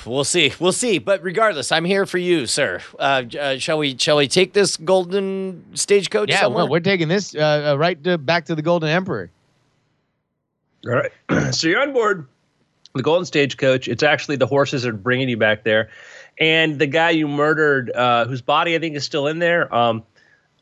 [0.05, 0.97] we'll see, we'll see.
[0.99, 2.81] But regardless, I'm here for you, sir.
[2.97, 3.97] Uh, uh, shall we?
[3.97, 6.63] Shall we take this golden stagecoach Yeah, somewhere?
[6.63, 9.29] well, we're taking this uh, uh, right to, back to the Golden Emperor.
[10.85, 11.11] All right.
[11.53, 12.27] so you're on board
[12.93, 13.87] the Golden Stagecoach.
[13.87, 15.89] It's actually the horses are bringing you back there.
[16.39, 20.03] And the guy you murdered, uh, whose body I think is still in there, um,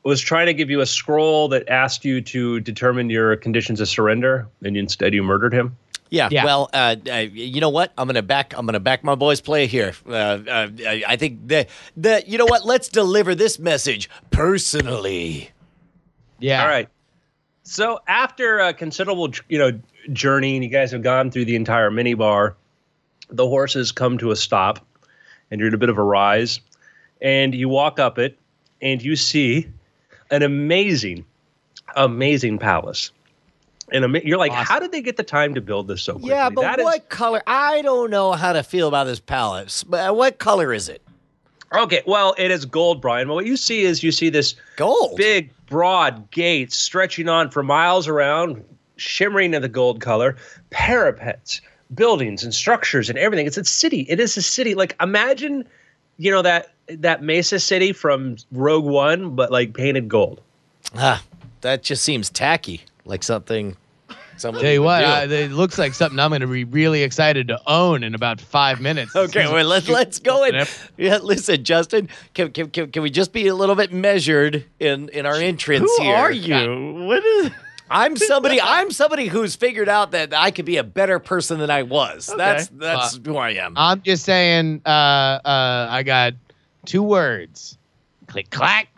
[0.10, 3.88] was trying to give you a scroll that asked you to determine your conditions of
[3.88, 5.78] surrender, and instead you murdered him.
[6.10, 6.44] Yeah, Yeah.
[6.44, 7.94] Well, uh, uh, you know what?
[7.96, 8.54] I'm gonna back.
[8.58, 9.94] I'm gonna back my boys' play here.
[10.08, 12.24] Uh, uh, I I think that the.
[12.26, 12.66] You know what?
[12.66, 15.52] Let's deliver this message personally.
[16.40, 16.64] Yeah.
[16.64, 16.90] All right.
[17.62, 19.80] So after a considerable, you know,
[20.12, 22.56] journey, and you guys have gone through the entire minibar,
[23.30, 24.84] the horses come to a stop,
[25.52, 26.60] and you're in a bit of a rise,
[27.22, 28.40] and you walk up it,
[28.82, 29.68] and you see
[30.32, 31.26] an amazing,
[31.96, 33.12] amazing palace.
[33.92, 34.66] And ama- you're like, Awesome.
[34.66, 36.30] how did they get the time to build this so quickly?
[36.30, 37.42] Yeah, but That is- what color?
[37.48, 39.84] I don't know how to feel about this palace.
[39.84, 41.02] But what color is it?
[41.72, 43.28] okay, well, it is gold, Brian.
[43.28, 45.16] Well, what you see is you see this Gold.
[45.18, 48.64] big, broad gates stretching on for miles around,
[48.98, 50.36] shimmering in the gold color,
[50.72, 51.62] parapets,
[51.94, 53.46] buildings and structures and everything.
[53.46, 54.02] It's a city.
[54.10, 54.74] It is a city.
[54.76, 55.64] Like imagine,
[56.18, 60.42] you know that that Mesa City from Rogue One, but like painted gold.
[60.96, 61.24] Ah,
[61.62, 62.82] that just seems tacky.
[63.06, 63.76] Like something.
[64.38, 65.06] something Tell you what, do.
[65.06, 68.40] uh, it looks like something I'm going to be really excited to own in about
[68.40, 69.16] five minutes.
[69.16, 70.66] Okay, well, let's let's go in.
[70.98, 75.10] Yeah, listen, Justin, can, can, can, can we just be a little bit measured in
[75.10, 76.16] in our entrance Who here?
[76.16, 77.06] are you?
[77.06, 77.52] What is?
[77.92, 78.62] I'm somebody.
[78.62, 82.32] I'm somebody who's figured out that I could be a better person than I was.
[82.38, 83.74] That's that's who I am.
[83.76, 86.34] I'm just saying, uh, uh, I got
[86.86, 87.78] two words
[88.28, 88.90] click, clack.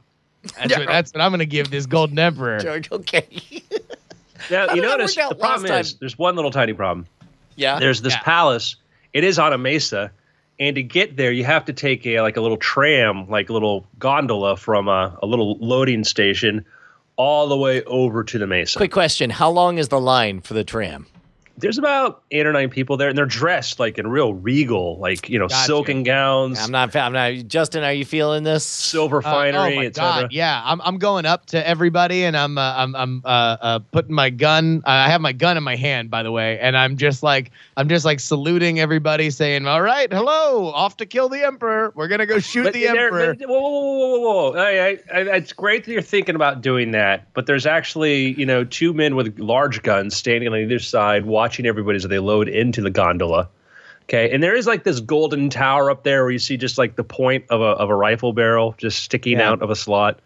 [0.58, 2.60] That's, what, that's what I'm going to give this Golden Emperor.
[2.60, 3.28] George, okay.
[4.50, 5.98] Now you did that notice work out the problem last is time?
[6.00, 7.06] there's one little tiny problem.
[7.56, 7.80] yeah.
[7.80, 8.22] There's this Yeah.
[8.24, 8.76] palace.
[9.14, 10.12] It is on a mesa,
[10.60, 13.54] and to get there, you have to take a like a little tram, like a
[13.54, 16.66] little gondola from a, a little loading station,
[17.18, 18.78] all the way over to the mesa.
[18.78, 21.06] Quick question: How long is the line for the tram?
[21.62, 25.30] There's about eight or nine people there, and they're dressed like in real regal, like
[25.30, 25.66] you know, Gotcha.
[25.66, 26.96] silken gowns, I'm not.
[26.96, 27.34] I'm not.
[27.48, 28.66] Justin, are you feeling this?
[28.66, 30.32] silver Uh, finery, oh my god!
[30.34, 33.28] Yeah, I'm I'm going up to everybody, and I'm uh, I'm I'm uh,
[33.62, 34.82] uh, putting my gun.
[34.86, 37.88] I have my gun in my hand, by the way, and I'm just like I'm
[37.88, 41.92] just like saluting everybody, saying, "All right, hello, off to kill the emperor.
[41.96, 44.60] We're gonna go shoot But the emperor." but- whoa, whoa, whoa, whoa, whoa, whoa!
[44.60, 48.46] I, I, I, it's great that you're thinking about doing that, but there's actually, you
[48.46, 52.48] know, two men with large guns standing on either side, watching everybody as they load
[52.50, 53.50] into the gondola.
[54.04, 56.96] Okay, and there is like this golden tower up there where you see just like
[56.96, 59.50] the point of a of a rifle barrel just sticking Yeah.
[59.52, 60.20] out of a slot.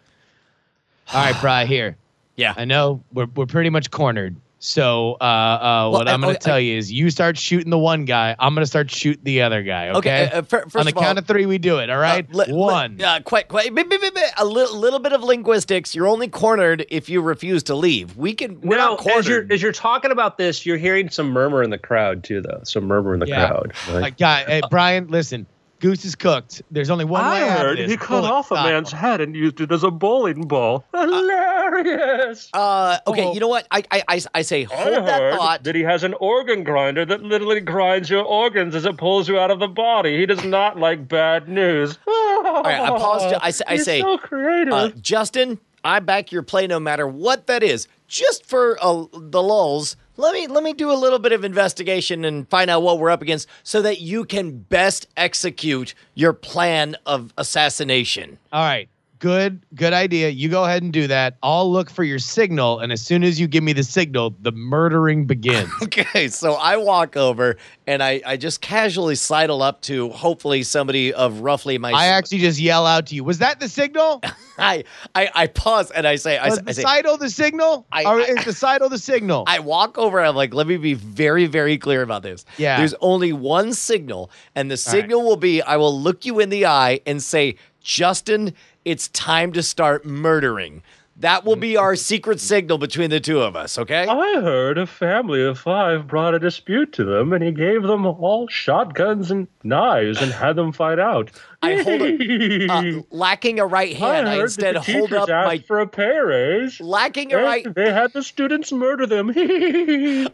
[1.12, 1.96] All right, Bry, here.
[2.36, 2.54] Yeah.
[2.56, 4.34] I know we're we're pretty much cornered.
[4.58, 7.68] So uh, uh, what Well, I'm going I- to tell you is, you start shooting
[7.70, 8.34] the one guy.
[8.38, 9.90] I'm going to start shooting the other guy.
[9.90, 10.30] Okay.
[10.32, 11.90] uh, fir- first On the of all, count of three, we do it.
[11.90, 12.24] All right.
[12.32, 13.00] Uh, li- li- one.
[13.02, 15.94] uh, quite, quite, a little, little bit of linguistics.
[15.94, 18.16] You're only cornered if you refuse to leave.
[18.16, 18.60] We can.
[18.62, 19.18] We're now, not cornered.
[19.18, 22.40] as you're as you're talking about this, you're hearing some murmur in the crowd too,
[22.40, 22.60] though.
[22.64, 23.48] Some murmur in the Yeah.
[23.48, 23.72] crowd.
[23.88, 25.46] Like, Like, guy, hey, Brian, listen.
[25.80, 26.62] Goose is cooked.
[26.70, 27.96] There's only one way out of this.
[27.96, 28.44] Pull it.
[28.44, 28.88] Stop.
[28.98, 30.84] head and used it as a bowling ball.
[30.94, 32.48] Hilarious!
[32.54, 33.34] uh, okay, Oh.
[33.34, 33.66] you know what?
[33.70, 35.64] I, I, I, I say hold that thought.
[35.64, 39.38] That he has an organ grinder that literally grinds your organs as it pulls you
[39.38, 40.18] out of the body.
[40.18, 41.98] He does not like bad news.
[42.06, 43.38] All right, I apologize.
[43.42, 44.72] I say- I say, so creative.
[44.72, 47.88] Uh, Justin, I back your play no matter what that is.
[48.08, 52.24] Just for uh, the lulls, let me let me do a little bit of investigation
[52.24, 56.96] and find out what we're up against, so that you can best execute your plan
[57.04, 58.38] of assassination.
[58.52, 58.88] All right.
[59.18, 60.28] Good, good idea.
[60.28, 61.38] You go ahead and do that.
[61.42, 64.52] I'll look for your signal, and as soon as you give me the signal, the
[64.52, 65.70] murdering begins.
[65.86, 67.56] Okay, so I walk over
[67.86, 71.92] and I, I just casually sidle up to hopefully somebody of roughly my.
[71.92, 73.24] I actually just yell out to you.
[73.24, 74.20] Was that the signal?
[74.58, 77.86] I, I, I pause and I say, I, Was I the say, Sidle the signal?
[77.92, 79.44] I- or I- is the Sidle the signal?
[79.46, 80.20] I walk over.
[80.20, 82.44] I'm like, let me be very, very clear about this.
[82.58, 82.78] Yeah.
[82.78, 86.66] There's only one signal, and the signal will be I will look you in the
[86.66, 88.52] eye and say, Justin,
[88.86, 90.80] it's time to start murdering.
[91.18, 94.06] That will be our secret signal between the two of us, okay?
[94.06, 98.06] I heard a family of five brought a dispute to them, and he gave them
[98.06, 101.32] all shotguns and knives and had them fight out.
[101.62, 102.70] I hold it.
[102.70, 105.58] Uh, lacking a right hand, I, instead hold up my.
[105.58, 106.80] for a pay raise.
[106.80, 109.32] Lacking a right, They had the students murder them.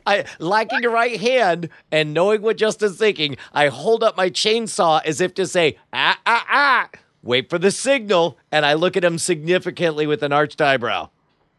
[0.07, 5.01] I lacking a right hand, and knowing what Justin's thinking, I hold up my chainsaw
[5.07, 6.91] as if to say, ah ah ah.
[7.23, 11.09] Wait for the signal, and I look at him significantly with an arched eyebrow.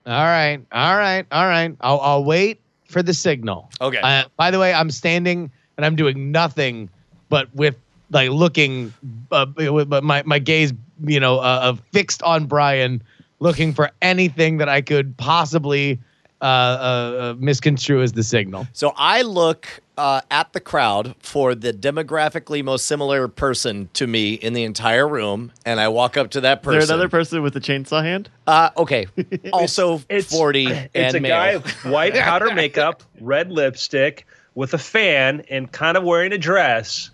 [0.06, 1.76] all right, all right, all right.
[1.80, 2.60] I'll, I'll wait
[2.90, 3.70] for the signal.
[3.80, 4.00] Okay.
[4.04, 6.90] Uh, by the way, I'm standing and I'm doing nothing,
[7.30, 7.76] but with
[8.12, 8.94] like looking,
[9.32, 10.74] uh, with my my- gaze,
[11.06, 13.02] you know, uh, uh, fixed on Brian,
[13.40, 16.00] looking for anything that I could possibly
[16.44, 18.68] uh, uh, uh, misconstrue as the signal.
[18.74, 24.34] So I look uh, at the crowd for the demographically most similar person to me
[24.34, 26.94] in the entire room, and I walk up to that Is there person.
[26.96, 28.30] another person with a chainsaw hand?
[28.46, 29.08] Uh, okay,
[29.54, 31.60] also it's, forty It's and a male.
[31.62, 37.10] guy white powder makeup, red lipstick, with a fan and kind of wearing a dress,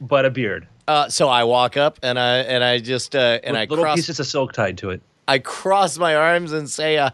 [0.00, 0.66] but a beard.
[0.88, 3.84] Uh, so I walk up and I and I just uh, and with I little
[3.84, 5.00] cross pieces of silk tied to it.
[5.28, 7.10] I cross my arms and say, uh,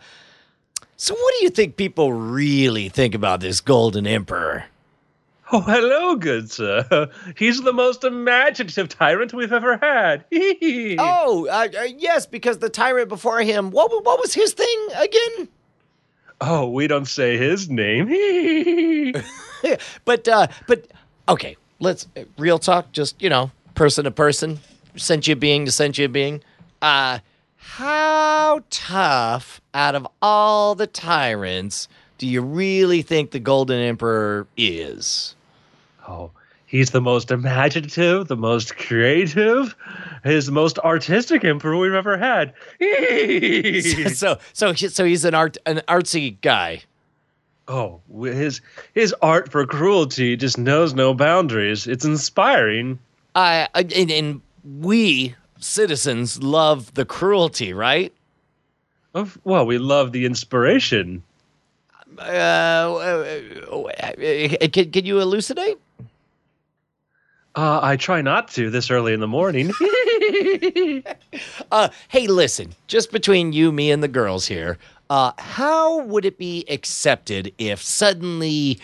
[1.01, 4.65] "So what do you think people really think about this Golden Emperor?"
[5.53, 7.09] Oh, hello, good sir.
[7.37, 10.25] He's the most imaginative tyrant we've ever had.
[10.33, 15.49] Oh, uh, uh, yes, because the tyrant before him, what what was his thing again?
[16.41, 19.13] Oh, we don't say his name.
[20.05, 20.87] but uh, but
[21.29, 22.07] okay, let's
[22.39, 22.93] real talk.
[22.93, 24.61] Just you know, person to person,
[24.97, 26.43] sentient being to sentient being.
[26.83, 27.19] Uh,
[27.61, 31.89] how tough out of all the tyrants
[32.19, 35.35] do you really think the Golden Emperor is?
[36.09, 36.31] oh,
[36.67, 39.77] he's the most imaginative, the most creative,
[40.25, 42.53] his most artistic emperor we've ever had.
[44.15, 46.83] so so so he's an art an artsy guy.
[47.69, 48.61] oh, his
[48.95, 51.87] his art for cruelty just knows no boundaries.
[51.87, 52.99] It's inspiring.
[53.35, 54.41] Uh, and, and
[54.81, 58.13] we citizens love the cruelty, right?
[59.15, 61.23] Of, well, we love the inspiration.
[62.19, 63.43] Uh, uh,
[63.73, 65.79] uh, can, can you elucidate?
[67.57, 69.73] Uh, I try not to this early in the morning.
[71.73, 74.77] Uh, hey, listen, just between you, me, and the girls here,
[75.09, 78.81] uh, how would it be accepted if suddenly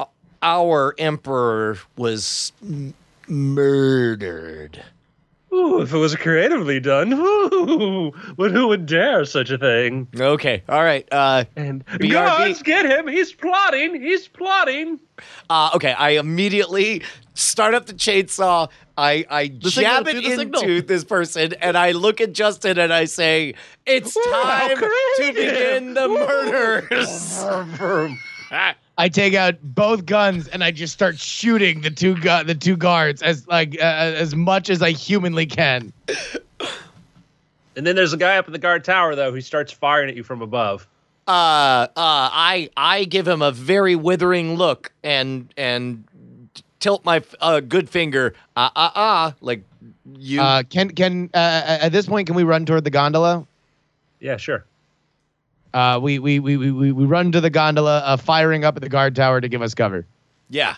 [0.00, 0.04] uh,
[0.42, 2.92] our emperor was m-
[3.28, 4.82] murdered?
[5.52, 10.06] Ooh, if it was creatively done, ooh, but who would dare such a thing?
[10.18, 11.08] Okay, all right.
[11.10, 12.10] Uh, And BRB.
[12.12, 13.08] guards, get him!
[13.08, 14.00] He's plotting!
[14.00, 15.00] He's plotting!
[15.50, 17.02] uh, okay, I immediately
[17.34, 18.68] start up the chainsaw.
[18.98, 20.82] I, I signal, jab do it the into signal.
[20.86, 23.54] this person, and I look at Justin and I say,
[23.86, 27.44] "It's Ooh, time to begin the murders."
[28.98, 32.76] I take out both guns and I just start shooting the two gu- the two
[32.76, 35.92] guards as like uh, as much as I humanly can.
[37.76, 40.16] And then there's a guy up in the guard tower, though, who starts firing at
[40.16, 40.86] you from above.
[41.28, 46.02] uh, uh, I I give him a very withering look and and
[46.80, 49.62] tilt my uh, good finger, ah ah ah, like
[50.18, 50.40] you.
[50.40, 53.46] Uh, can can uh, at this point can we run toward the gondola?
[54.18, 54.64] Yeah, sure.
[55.78, 58.82] Uh, we, we, we, we, we we run to the gondola, uh, firing up at
[58.82, 60.04] the guard tower to give us cover.
[60.50, 60.74] yeah.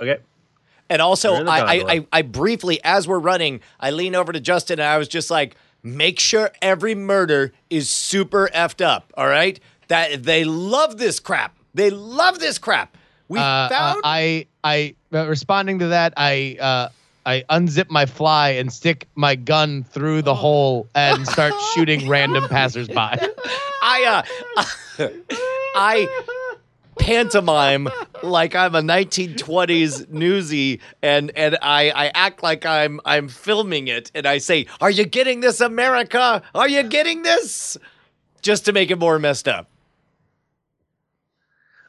[0.00, 0.18] Okay.
[0.90, 1.74] And also, I, I.
[1.92, 5.30] I, I briefly, as we're running, I lean over to Justin and I was just
[5.30, 9.10] like, make sure every murder is super effed up.
[9.16, 9.58] All right.
[9.88, 11.56] That they love this crap.
[11.72, 12.96] They love this crap.
[13.28, 14.00] We Uh, uh, found.
[14.04, 16.88] I I uh, responding to that, I uh,
[17.24, 22.48] I unzip my fly and stick my gun through the hole and start shooting random
[22.48, 22.94] passersby.
[22.96, 24.24] I,
[24.58, 24.64] uh,
[25.76, 26.08] I
[26.98, 27.88] pantomime
[28.22, 34.10] like I'm a 1920s newsie, and and I I act like I'm I'm filming it,
[34.14, 36.42] and I say, "Are you getting this, America?
[36.54, 37.76] Are you getting this?"
[38.42, 39.68] Just to make it more messed up.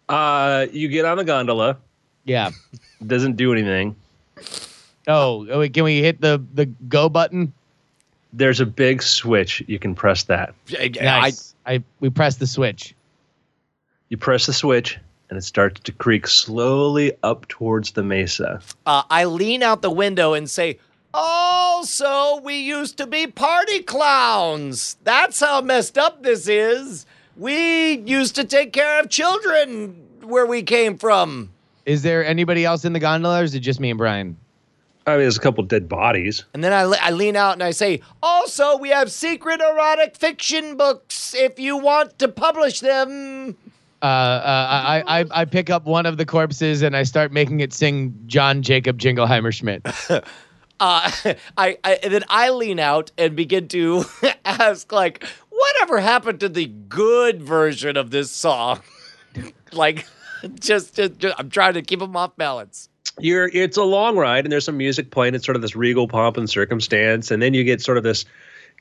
[0.07, 1.77] Uh, you get on the gondola.
[2.25, 2.51] Yeah.
[3.05, 3.95] Doesn't do anything.
[5.07, 7.53] Oh, oh, can we hit the the go button?
[8.31, 9.63] There's a big switch.
[9.67, 10.55] You can press that.
[10.99, 11.53] Nice.
[11.65, 12.95] I, we press the switch.
[14.09, 14.97] You press the switch,
[15.29, 18.61] and it starts to creak slowly up towards the mesa.
[18.85, 20.79] uh, I lean out the window and say,
[21.13, 24.97] "Also, we used to be party clowns.
[25.03, 27.05] That's how messed up this is.
[27.37, 31.49] We used to take care of children where we came from."
[31.85, 34.37] Is there anybody else in the gondola, or is it just me and Brian?
[35.05, 36.45] I mean, there's a couple dead bodies.
[36.53, 40.15] And then I, le- I lean out and I say, also, we have secret erotic
[40.15, 43.57] fiction books if you want to publish them.
[44.01, 47.61] Uh, uh, I, I I pick up one of the corpses and I start making
[47.61, 49.85] it sing John Jacob Jingleheimer Schmidt.
[50.79, 51.09] Uh,
[51.57, 54.03] I, I and then I lean out and begin to
[54.45, 58.81] ask, like, whatever happened to the good version of this song?
[59.71, 60.05] like,
[60.59, 62.89] just, just, just- I'm trying to keep them off balance.
[63.19, 65.35] You're it's a long ride, and there's some music playing.
[65.35, 68.25] It's sort of this regal pomp and circumstance, and then you get sort of this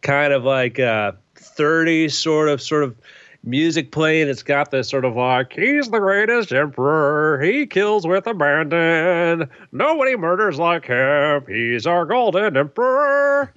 [0.01, 2.97] kind of like uh, 30s sort of sort of
[3.45, 4.29] music playing.
[4.29, 7.41] It's got this sort of like he's the greatest emperor.
[7.43, 9.49] He kills with abandon.
[9.73, 11.45] Nobody murders like him.
[11.47, 13.53] He's our golden emperor.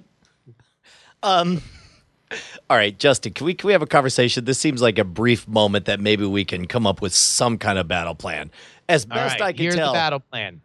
[1.22, 1.62] Um.
[2.68, 4.44] All right, Justin, can we can we have a conversation?
[4.44, 7.78] This seems like a brief moment that maybe we can come up with some kind
[7.78, 8.50] of battle plan.
[8.88, 9.92] As best right, I can here's tell.
[9.92, 10.60] the battle plan.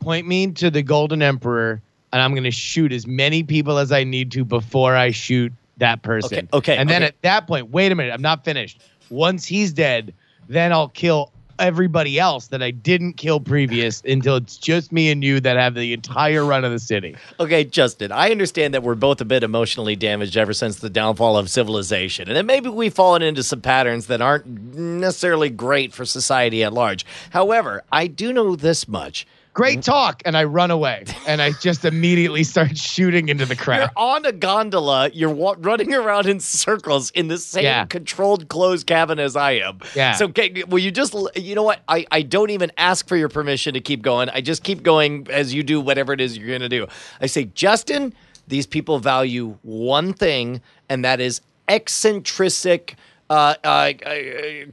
[0.00, 1.80] Point me to the Golden Emperor,
[2.12, 5.52] and I'm going to shoot as many people as I need to before I shoot
[5.78, 6.48] that person.
[6.52, 7.08] Okay, okay, And then okay.
[7.08, 8.80] at that point, wait a minute, I'm not finished.
[9.10, 10.12] Once he's dead,
[10.48, 15.22] then I'll kill everybody else that I didn't kill previous until it's just me and
[15.22, 17.16] you that have the entire run of the city.
[17.40, 21.36] Okay, Justin, I understand that we're both a bit emotionally damaged ever since the downfall
[21.36, 26.04] of civilization, and that maybe we've fallen into some patterns that aren't necessarily great for
[26.04, 27.04] society at large.
[27.30, 29.26] However, I do know this much.
[29.54, 33.78] Great talk, and I run away, and I just immediately start shooting into the crowd.
[33.80, 37.84] You're on a gondola, you're wa- running around in circles in the same Yeah.
[37.86, 39.80] controlled closed cabin as I am.
[39.96, 40.12] Yeah.
[40.12, 41.80] So, okay, will you just, you know what?
[41.88, 44.28] I, I don't even ask for your permission to keep going.
[44.30, 46.86] I just keep going as you do whatever it is you're going to do.
[47.20, 48.14] I say, Justin,
[48.46, 52.94] these people value one thing, and that is eccentric
[53.28, 54.14] uh, uh, uh,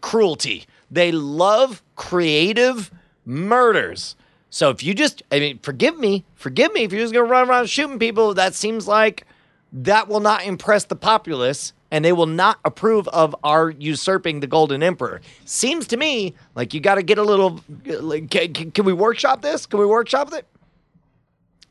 [0.01, 0.65] cruelty.
[0.91, 2.91] They love creative
[3.25, 4.15] murders.
[4.49, 7.31] So if you just, I mean, forgive me, forgive me if you're just going to
[7.31, 9.25] run around shooting people, that seems like
[9.73, 14.47] that will not impress the populace and they will not approve of our usurping the
[14.47, 15.21] golden emperor.
[15.43, 18.93] Seems to me like you got to get a little, like, can, can, can we
[18.93, 19.65] workshop this?
[19.65, 20.45] Can we workshop it?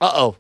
[0.00, 0.36] Uh-oh.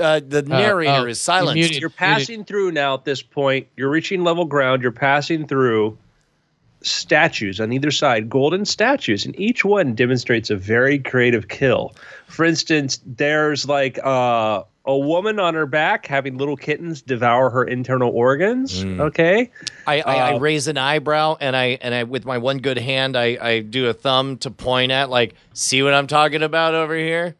[0.00, 1.54] Uh, the narrator oh, is you silenced.
[1.54, 1.80] muted.
[1.80, 3.66] You're passing through now at this point.
[3.76, 4.82] You're reaching level ground.
[4.82, 5.98] You're passing through
[6.82, 11.94] statues on either side, golden statues, and each one demonstrates a very creative kill.
[12.26, 17.64] For instance, there's like uh, a woman on her back having little kittens devour her
[17.64, 18.82] internal organs.
[18.82, 19.50] Okay.
[19.86, 22.78] I, I, I Uh, raise an eyebrow and I and I with my one good
[22.78, 26.74] hand I, I do a thumb to point at like see what I'm talking about
[26.74, 27.34] over here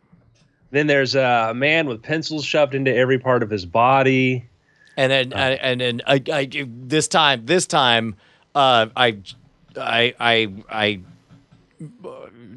[0.71, 4.45] Then there's a man with pencils shoved into every part of his body.
[4.99, 8.17] and then I, and then I, I this time this time
[8.55, 9.19] uh, I
[9.77, 11.01] I I I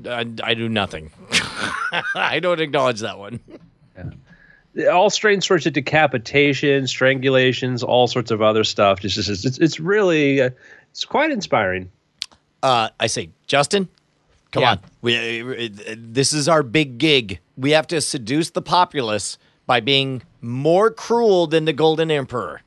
[0.06, 1.12] I, I do nothing
[2.16, 3.40] I don't acknowledge that one
[4.92, 9.00] all strange sorts of decapitation, strangulations, all sorts of other stuff.
[9.02, 10.50] Just, just it's, it's really uh,
[10.90, 11.92] it's quite inspiring.
[12.64, 13.88] uh, I say Justin
[14.52, 14.72] come Yeah.
[14.72, 19.38] on we, uh, this is our big gig we have to seduce the populace
[19.68, 22.62] by being more cruel than the golden emperor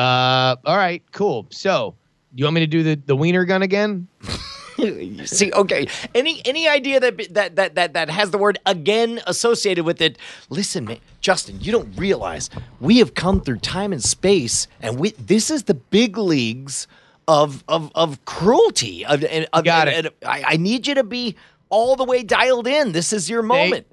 [0.00, 1.46] Uh, all right, cool.
[1.50, 1.94] So,
[2.34, 4.08] you want me to do the the wiener gun again?
[5.26, 5.86] See, okay.
[6.14, 10.16] Any any idea that that that that that has the word again associated with it?
[10.48, 12.48] Listen, man, Justin, you don't realize
[12.80, 16.86] we have come through time and space, and we this is the big leagues
[17.28, 19.04] of of of cruelty.
[19.04, 20.16] Of, and, of, Got and- it.
[20.22, 21.36] and I, I need you to be
[21.68, 22.92] all the way dialed in.
[22.92, 23.86] This is your moment.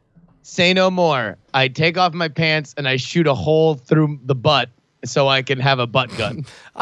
[0.44, 1.38] Say no more.
[1.54, 4.70] I take off my pants and I shoot a hole through the butt
[5.06, 6.46] so I can have a butt gun.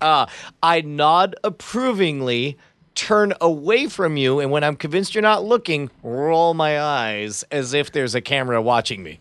[0.00, 0.26] uh,
[0.62, 2.56] I nod approvingly,
[2.94, 7.74] turn away from you, and when I'm convinced you're not looking, roll my eyes as
[7.74, 9.20] if there's a camera watching me.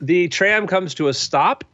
[0.00, 1.64] The tram comes to a stop.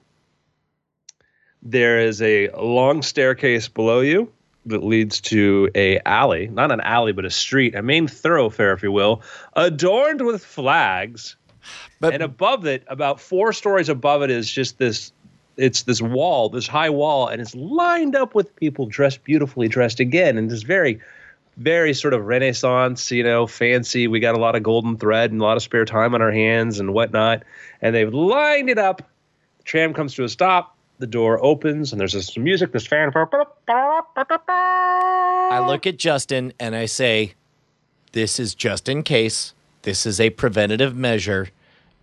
[1.62, 4.32] There is a long staircase below you
[4.66, 8.82] that leads to a alley, not an alley, but a street, a main thoroughfare, if
[8.82, 9.22] you will,
[9.54, 11.36] adorned with flags.
[12.02, 15.12] But and above it, about four stories above it, is just this.
[15.56, 20.00] It's this wall, this high wall, and it's lined up with people dressed beautifully, dressed
[20.00, 20.98] again, and this very,
[21.58, 24.08] very sort of Renaissance, you know, fancy.
[24.08, 26.32] We got a lot of golden thread and a lot of spare time on our
[26.32, 27.44] hands and whatnot,
[27.80, 28.98] and they've lined it up.
[29.58, 30.76] The tram comes to a stop.
[30.98, 33.28] The door opens, and there's this music, this fanfare.
[33.68, 37.34] I look at Justin and I say,
[38.10, 39.54] This is just in case.
[39.82, 41.50] This is a preventative measure.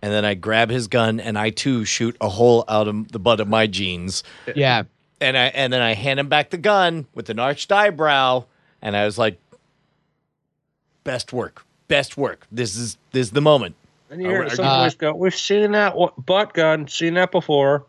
[0.02, 3.18] And then I grab his gun and I too shoot a hole out of the
[3.18, 4.22] butt of my jeans.
[4.54, 4.84] yeah.
[5.20, 8.44] And I and then I hand him back the gun with an arched eyebrow.
[8.80, 9.38] And I was like,
[11.04, 11.64] Best work.
[11.88, 12.46] Best work.
[12.52, 13.74] This is this is the moment.
[14.10, 17.14] And you hear Uh, some uh, voice go, "We've seen that wa- butt gun, seen
[17.14, 17.84] that before."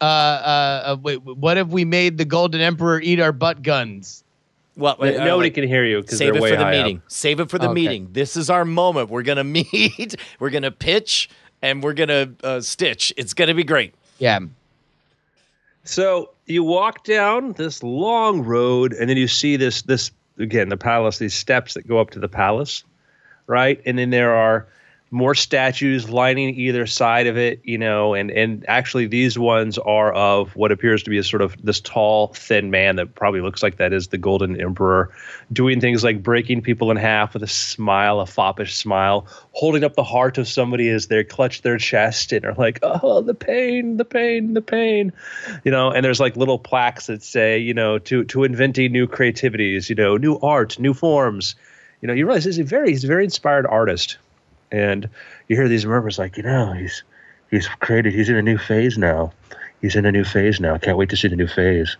[0.00, 4.22] Uh, uh, uh, wait, what if we made the Golden Emperor eat our butt guns?
[4.76, 5.54] Well, wait, Nobody uh, wait.
[5.54, 6.96] can hear you because Save they're it way for the high meeting.
[6.98, 7.02] up.
[7.08, 7.74] Save it for the Okay.
[7.74, 8.08] meeting.
[8.12, 9.08] This is our moment.
[9.08, 10.16] We're gonna meet.
[10.38, 11.30] We're gonna pitch,
[11.62, 13.12] and we're gonna uh, stitch.
[13.16, 13.94] It's gonna be great.
[14.18, 14.40] Yeah.
[15.84, 20.76] So you walk down this long road, and then you see this this again the
[20.76, 21.18] palace.
[21.18, 22.84] These steps that go up to the palace,
[23.46, 23.80] right?
[23.86, 24.66] And then there are
[25.10, 30.12] more statues lining either side of it, you know, and and actually these ones are
[30.12, 33.62] of what appears to be a sort of this tall, thin man that probably looks
[33.62, 35.12] like that is the Golden Emperor,
[35.52, 39.94] doing things like breaking people in half with a smile, a foppish smile, holding up
[39.94, 43.98] the heart of somebody as they clutch their chest and are like, oh, the pain,
[43.98, 45.12] the pain, the pain,
[45.64, 45.92] you know.
[45.92, 49.94] And there's like little plaques that say, you know, to to inventing new creativities, you
[49.94, 51.54] know, new art, new forms.
[52.02, 54.18] You know, you realize he's a very he's a very inspired artist
[54.70, 55.08] and
[55.48, 57.02] you hear these murmurs like, you know, he's
[57.50, 59.32] he's created, he's in a new phase now.
[59.80, 60.74] He's in a new phase now.
[60.74, 61.96] I can't wait to see the new phase.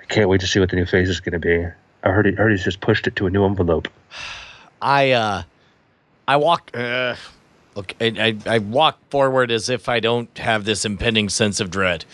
[0.00, 1.66] I Can't wait to see what the new phase is going to be.
[2.02, 3.88] I heard, he, heard he's just pushed it to a new envelope.
[4.82, 5.42] I uh,
[6.28, 6.70] I walk.
[6.72, 7.16] Uh,
[7.74, 11.70] look, I, I I walk forward as if I don't have this impending sense of
[11.70, 12.04] dread.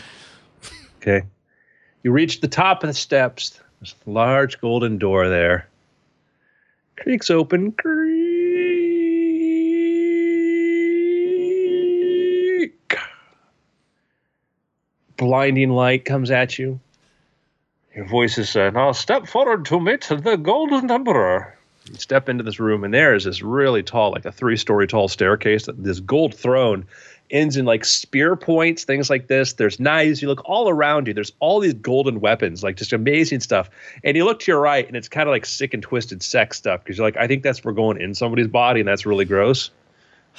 [0.96, 1.26] Okay.
[2.02, 3.61] You reach the top of the steps.
[3.80, 5.68] There's a large golden door there.
[6.96, 7.72] Creaks open.
[7.72, 8.24] Creak.
[15.16, 16.80] Blinding light comes at you.
[17.94, 21.56] Your voice is uh, now step forward to meet the Golden Emperor.
[21.88, 24.86] You step into this room, and there is this really tall, like a three story
[24.86, 26.86] tall staircase, this gold throne
[27.30, 29.54] ends in like spear points, things like this.
[29.54, 30.22] There's knives.
[30.22, 31.14] You look all around you.
[31.14, 33.70] There's all these golden weapons, like just amazing stuff.
[34.02, 36.56] And you look to your right, and it's kind of like sick and twisted sex
[36.56, 39.24] stuff because you're like, I think that's we're going in somebody's body, and that's really
[39.24, 39.70] gross.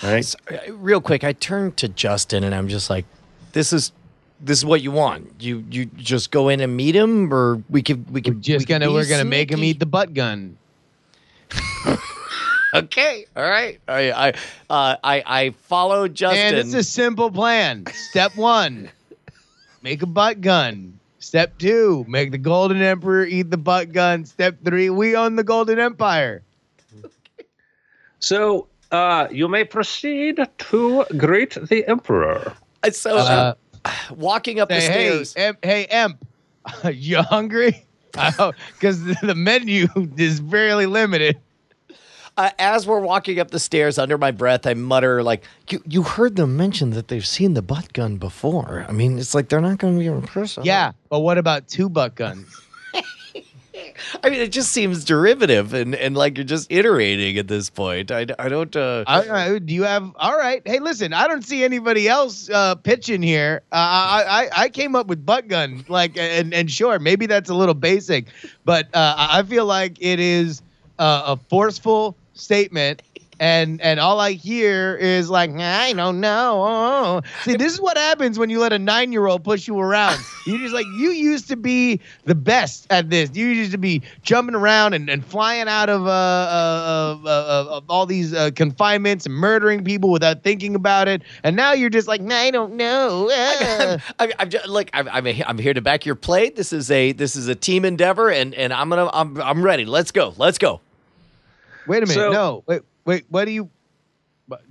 [0.03, 0.26] Right?
[0.26, 3.05] So, uh, real quick, I turn to Justin and I'm just like,
[3.53, 3.93] "This is
[4.40, 5.34] this is what you want.
[5.40, 8.66] You you just go in and meet him, or we could we We're just we
[8.66, 10.58] could gonna be we're gonna make him eat the butt gun.
[12.74, 13.80] Okay, all right.
[13.88, 14.30] I I
[14.70, 16.46] uh, I, I follow Justin.
[16.46, 17.86] And it's a simple plan.
[18.10, 18.90] Step one,
[19.82, 21.00] make a butt gun.
[21.20, 24.26] Step two, make the Golden Emperor eat the butt gun.
[24.26, 26.44] Step three, we own the Golden Empire.
[28.20, 32.54] So uh, you may proceed to greet the Emperor.
[32.92, 33.54] so Uh,
[34.16, 35.34] walking up the Say, hey, stairs.
[35.36, 36.26] Em- hey, Emp,
[36.94, 37.86] you hungry?
[38.16, 41.38] Because the menu is fairly limited.
[42.38, 46.04] uh, as we're walking up the stairs, under my breath, I mutter like, "You you
[46.04, 48.86] heard them mention that they've seen the butt gun before.
[48.88, 51.90] I mean, it's like they're not going to be impressed." Yeah, but what about two
[51.90, 52.48] butt guns?
[54.24, 58.12] I mean, it just seems derivative and and like you're just iterating at this point.
[58.12, 58.76] I, I don't.
[58.76, 60.12] Uh, I, I, do you have?
[60.18, 60.62] All right.
[60.66, 61.14] Hey, listen.
[61.14, 63.62] I don't see anybody else uh, pitching here.
[63.72, 65.86] Uh, I, I I came up with butt gun.
[65.88, 68.28] Like, and and sure, maybe that's a little basic,
[68.64, 70.62] but uh, I feel like it is
[71.00, 73.02] uh, a forceful statement.
[73.40, 77.22] And and all I hear is like I don't know.
[77.44, 80.20] See, this is what happens when you let a nine year old push you around.
[80.46, 83.32] You just like you used to be the best at this.
[83.34, 87.66] You used to be jumping around and, and flying out of uh, uh, of, uh,
[87.78, 91.22] of all these uh, confinements and murdering people without thinking about it.
[91.44, 93.30] And now you're just like, I don't know.
[93.30, 94.90] Uh." I'm, I'm just, look.
[94.94, 96.52] I'm, I'm, I'm here to back your play.
[96.52, 99.84] This is a this is a team endeavor, and and I'm gonna I'm I'm ready.
[99.86, 100.34] Let's go.
[100.38, 100.80] Let's go.
[101.88, 102.14] Wait a minute.
[102.14, 102.64] So- no.
[102.68, 102.82] Wait.
[103.06, 103.26] Wait.
[103.30, 103.70] What do you?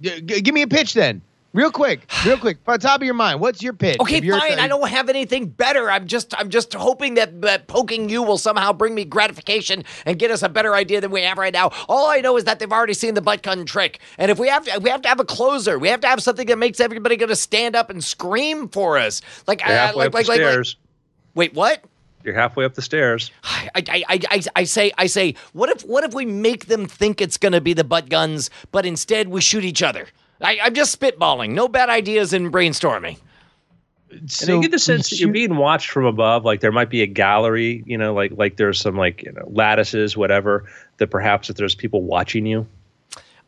[0.00, 1.20] g- g- give me a pitch then,
[1.52, 3.40] real quick, real quick, on top of your mind.
[3.40, 3.98] What's your pitch?
[4.00, 4.58] Okay, If you're- fine.
[4.60, 5.90] I don't have anything better.
[5.90, 10.18] I'm just I'm just hoping that, that poking you will somehow bring me gratification and
[10.18, 11.70] get us a better idea than we have right now.
[11.88, 14.48] All I know is that they've already seen the butt gun trick, and if we
[14.48, 15.78] have to, we have to have a closer.
[15.78, 18.96] We have to have something that makes everybody going to stand up and scream for
[18.98, 19.22] us.
[19.48, 20.66] Like You're uh, like, like, like, like-
[21.34, 21.82] wait, what?
[22.24, 23.30] You're halfway up the stairs.
[23.44, 26.86] I, I, I, I, I say I say what if what if we make them
[26.86, 30.08] think it's gonna be the butt guns, but instead we shoot each other?
[30.40, 31.50] I, I'm just spitballing.
[31.50, 33.18] No bad ideas in brainstorming.
[34.10, 36.44] And So you get the sense that you're being watched from above.
[36.44, 39.44] Like there might be a gallery, you know, like like there's some like you know
[39.46, 40.64] lattices, whatever.
[40.98, 42.66] That perhaps that there's people watching you.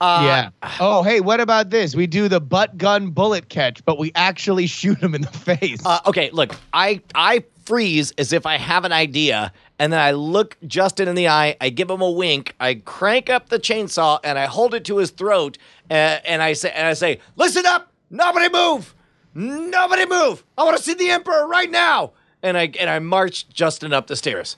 [0.01, 0.69] Uh, yeah.
[0.81, 1.95] Oh, hey, what about this?
[1.95, 5.29] We do the butt gun bullet catch, but we actually shoot him in the
[5.61, 5.81] face.
[5.87, 10.13] Uh, okay, look, I I freeze as if I have an idea, and then I
[10.13, 11.57] look Justin in the eye.
[11.61, 12.55] I give him a wink.
[12.59, 15.59] I crank up the chainsaw and I hold it to his throat,
[15.91, 15.95] uh,
[16.25, 18.95] and I say and I say, "Listen up, nobody move,
[19.35, 20.45] nobody move.
[20.57, 22.13] I want to see the emperor right now."
[22.43, 24.57] And I and I march Justin up the stairs.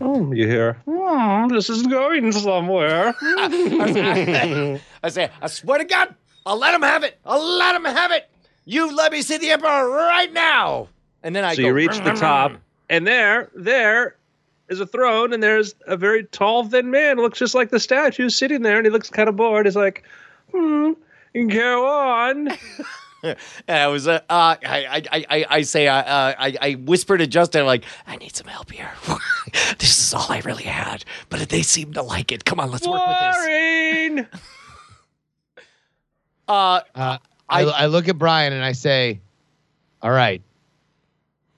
[0.00, 0.74] Oh, you hear?
[0.86, 3.14] "Hmm, this is going somewhere.
[3.20, 6.14] I say, I swear to God,
[6.46, 7.18] I'll let him have it.
[7.24, 8.28] I'll let him have it.
[8.64, 10.88] You let me see the emperor right now.
[11.22, 12.52] And then I so go, you reach the top,
[12.88, 14.16] and there, there
[14.68, 17.18] is a throne, and there's a very tall, thin man.
[17.18, 19.66] Looks just like the statue sitting there, and he looks kind of bored.
[19.66, 20.04] He's like,
[20.52, 20.92] hmm,
[21.48, 22.50] go on.
[23.22, 23.36] And
[23.68, 27.26] I was, uh, uh, I, I, I, I say, uh, uh, I, I whisper to
[27.26, 28.90] Justin, like, I need some help here.
[29.78, 32.46] this is all I really had, but they seem to like it.
[32.46, 33.36] Come on, let's work with this.
[33.36, 34.26] Boring.
[36.48, 37.18] Uh, Uh,
[37.48, 39.20] I, I look at Brian and I say,
[40.02, 40.42] "All right,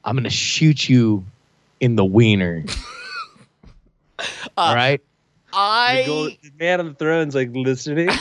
[0.04, 1.24] I'm gonna shoot you
[1.80, 2.64] in the wiener."
[4.56, 5.00] All uh, right.
[5.52, 8.08] The gold- I, the man on the throne's like listening.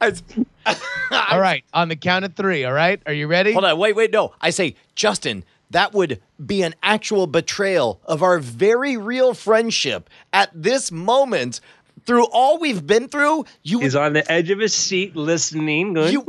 [0.00, 1.64] All right.
[1.72, 2.64] On the count of three.
[2.64, 3.00] All right.
[3.06, 3.52] Are you ready?
[3.52, 4.32] Hold on, wait, wait, no.
[4.40, 10.50] I say, Justin, that would be an actual betrayal of our very real friendship at
[10.54, 11.60] this moment.
[12.06, 15.94] Through all we've been through, you He's would, on the edge of his seat, listening.
[15.94, 16.22] Going, you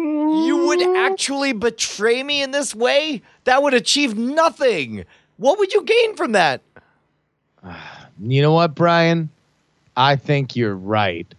[0.45, 0.95] you would hmm.
[0.95, 3.21] actually betray me in this way?
[3.43, 5.05] That would achieve nothing.
[5.38, 6.61] What would you gain from that?
[8.19, 9.30] You know what, Brian?
[9.95, 11.32] I think you're right.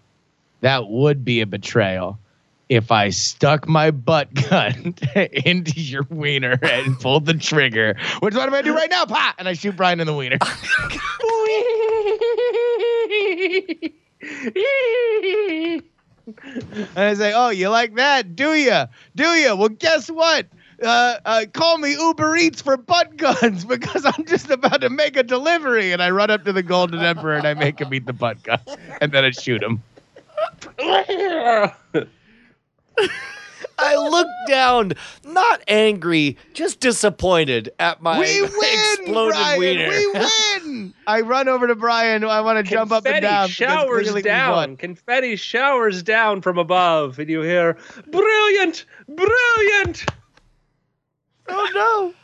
[0.60, 2.20] That would be a betrayal
[2.68, 7.96] if I stuck my butt gun into your wiener and pulled the trigger.
[8.20, 9.06] Which what am I do right now?
[9.06, 9.34] Pa!
[9.38, 10.38] And I shoot Brian in the wiener.
[14.20, 15.82] and
[16.96, 18.36] I say, "Oh, you like that?
[18.36, 18.84] Do you?
[19.14, 19.56] Do you?
[19.56, 20.46] Well, guess what?
[20.82, 25.16] Uh, uh, call me Uber Eats for butt guns because I'm just about to make
[25.16, 28.06] a delivery." And I run up to the Golden Emperor and I make him eat
[28.06, 28.60] the butt gun,
[29.00, 29.82] and then I shoot him.
[33.78, 34.92] I look down,
[35.24, 39.58] not angry, just disappointed at my we win, exploded Brian.
[39.58, 39.88] wiener.
[39.88, 40.94] We win.
[41.06, 42.24] I run over to Brian.
[42.24, 43.46] I want to jump up and down.
[43.46, 44.76] because showers down.
[44.76, 47.76] Confetti showers down from above, and you hear,
[48.10, 48.84] "Brilliant!
[49.08, 50.04] Brilliant!"
[51.48, 52.14] Oh no.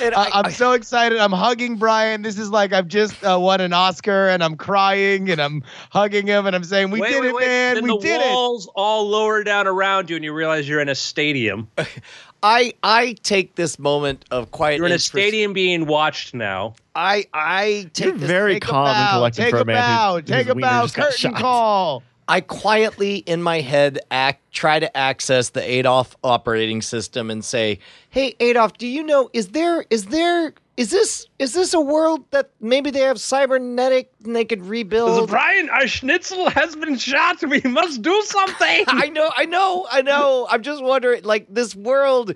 [0.00, 1.18] And I, I- I'm I- so excited.
[1.18, 2.22] I'm hugging Brian.
[2.22, 6.26] This is like I've just uh, won an Oscar, and I'm crying, and I'm hugging
[6.26, 7.46] him, and I'm saying, "We wait, did wait, it, wait.
[7.46, 7.74] man!
[7.76, 10.80] Then we the did it!" walls all lower down around you, and you realize you're
[10.80, 11.68] in a stadium.
[12.44, 14.78] I I take this moment of quiet.
[14.78, 16.74] You're in a stadium being watched now.
[16.94, 19.12] I I take You're this, very Take a calm and bow.
[19.18, 20.14] collected Take for a a man bow.
[20.16, 20.82] who, Take whose a wiener bow.
[20.82, 22.02] just got Curtain call.
[22.32, 27.78] I quietly in my head act try to access the Adolf operating system and say,
[28.08, 32.24] "Hey Adolf, do you know is there is there is this is this a world
[32.30, 37.46] that maybe they have cybernetic and they could rebuild?" Brian, our schnitzel has been shot.
[37.46, 38.84] We must do something.
[38.88, 40.46] I know, I know, I know.
[40.48, 42.32] I'm just wondering, like this world.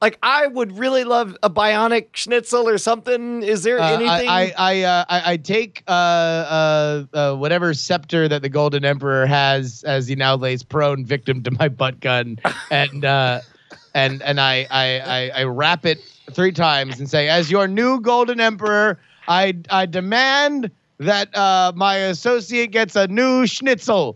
[0.00, 3.42] Like I would really love a bionic schnitzel or something.
[3.42, 4.28] Is there Uh, anything?
[4.28, 8.84] I I I, uh, I I take uh, uh, uh, whatever scepter that the Golden
[8.84, 12.38] Emperor has as he now lays prone, victim to my butt gun,
[12.70, 13.40] and uh,
[13.94, 15.98] and and I, I I I wrap it
[16.32, 21.96] three times and say, as your new Golden Emperor, I I demand that uh, my
[21.96, 24.14] associate gets a new schnitzel.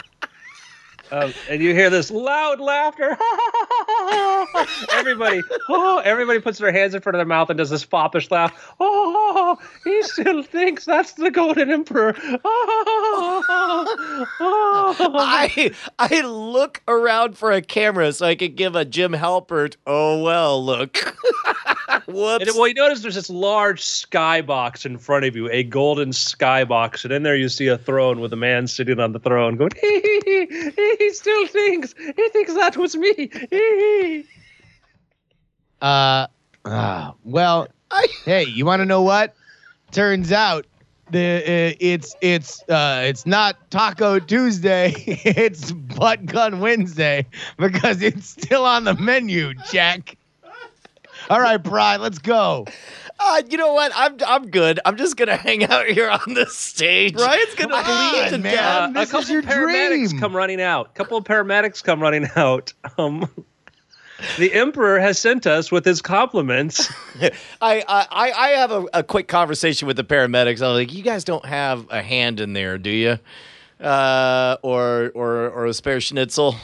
[1.12, 3.10] Um, and you hear this loud laughter.
[4.92, 8.30] everybody, oh, everybody puts their hands in front of their mouth and does this foppish
[8.30, 8.72] laugh.
[8.80, 12.14] Oh, he still thinks that's the Golden Emperor.
[12.44, 13.44] Oh,
[14.40, 14.96] oh.
[15.18, 19.76] I I look around for a camera so I could give a Jim Halpert.
[19.86, 20.96] Oh well, look.
[22.06, 22.46] Whoops.
[22.46, 27.04] And well, you notice there's this large skybox in front of you, a golden skybox,
[27.04, 29.70] and in there you see a throne with a man sitting on the throne going,
[31.02, 33.12] he, still thinks, he thinks that was me.
[33.14, 34.24] He, he.
[35.80, 36.26] Uh,
[36.64, 39.34] ah, well, I- hey, you want to know what?
[39.90, 40.66] Turns out
[41.10, 41.18] the
[41.72, 47.26] uh, it's it's uh it's not Taco Tuesday, it's Butt Gun Wednesday
[47.58, 50.16] because it's still on the menu, Jack.
[51.32, 52.66] All right, Brian, let's go.
[53.18, 53.90] Uh, you know what?
[53.94, 54.80] I'm I'm good.
[54.84, 57.14] I'm just gonna hang out here on the stage.
[57.14, 58.54] Brian's gonna Come on, bleed to man.
[58.54, 58.82] death.
[58.82, 60.20] Uh, a this is couple your paramedics dream.
[60.20, 60.88] come running out.
[60.88, 62.74] A couple of paramedics come running out.
[62.98, 63.30] Um,
[64.36, 66.92] the emperor has sent us with his compliments.
[67.62, 70.60] I I I have a, a quick conversation with the paramedics.
[70.60, 73.18] I'm like, you guys don't have a hand in there, do you?
[73.80, 76.56] Uh, or or or a spare schnitzel.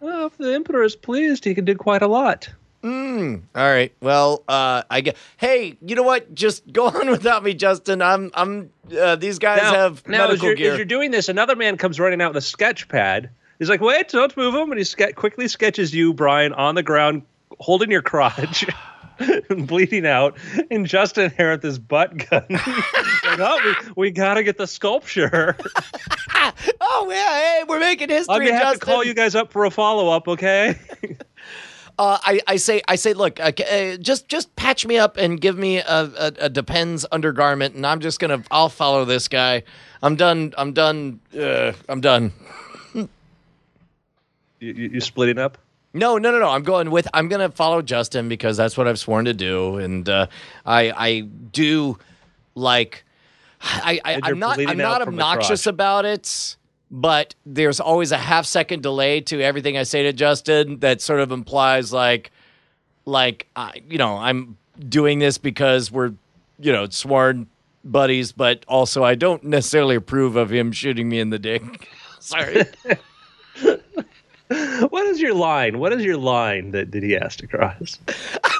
[0.00, 2.48] well, if the emperor is pleased, he can do quite a lot.
[2.86, 3.42] Mm.
[3.56, 3.92] All right.
[4.00, 5.16] Well, uh, I get.
[5.38, 6.32] Hey, you know what?
[6.32, 8.00] Just go on without me, Justin.
[8.00, 8.30] I'm.
[8.34, 8.70] I'm.
[8.96, 10.72] Uh, these guys now, have now as, medical you're, gear.
[10.72, 13.30] as you're doing this, another man comes running out with a sketch pad.
[13.58, 16.84] He's like, "Wait, don't move him!" And he ske- quickly sketches you, Brian, on the
[16.84, 17.22] ground,
[17.58, 18.64] holding your crotch,
[19.48, 20.38] bleeding out,
[20.70, 22.44] and Justin here with his butt gun.
[22.50, 25.56] like, oh, we, we gotta get the sculpture.
[26.80, 27.34] oh yeah.
[27.34, 28.80] Hey, we're making history, I'm gonna have Justin.
[28.80, 30.78] to call you guys up for a follow up, okay?
[31.98, 35.40] Uh, I, I say I say look uh, uh, just just patch me up and
[35.40, 35.84] give me a,
[36.18, 39.62] a, a depends undergarment and I'm just gonna I'll follow this guy.
[40.02, 42.32] I'm done I'm done uh, I'm done.
[44.58, 45.58] You, you, splitting up?
[45.94, 46.50] no no no no.
[46.50, 50.06] I'm going with I'm gonna follow Justin because that's what I've sworn to do and
[50.08, 50.26] uh,
[50.66, 51.98] I I do
[52.54, 53.04] like
[53.62, 56.55] I, I I'm not I'm not out from the obnoxious about it
[56.90, 61.20] but there's always a half second delay to everything I say to Justin that sort
[61.20, 62.30] of implies like
[63.06, 64.58] like I, you know i'm
[64.88, 66.12] doing this because we're
[66.58, 67.46] you know sworn
[67.84, 71.88] buddies but also i don't necessarily approve of him shooting me in the dick
[72.20, 72.64] sorry
[74.48, 75.80] What is your line?
[75.80, 77.98] What is your line that, that he asked to cross?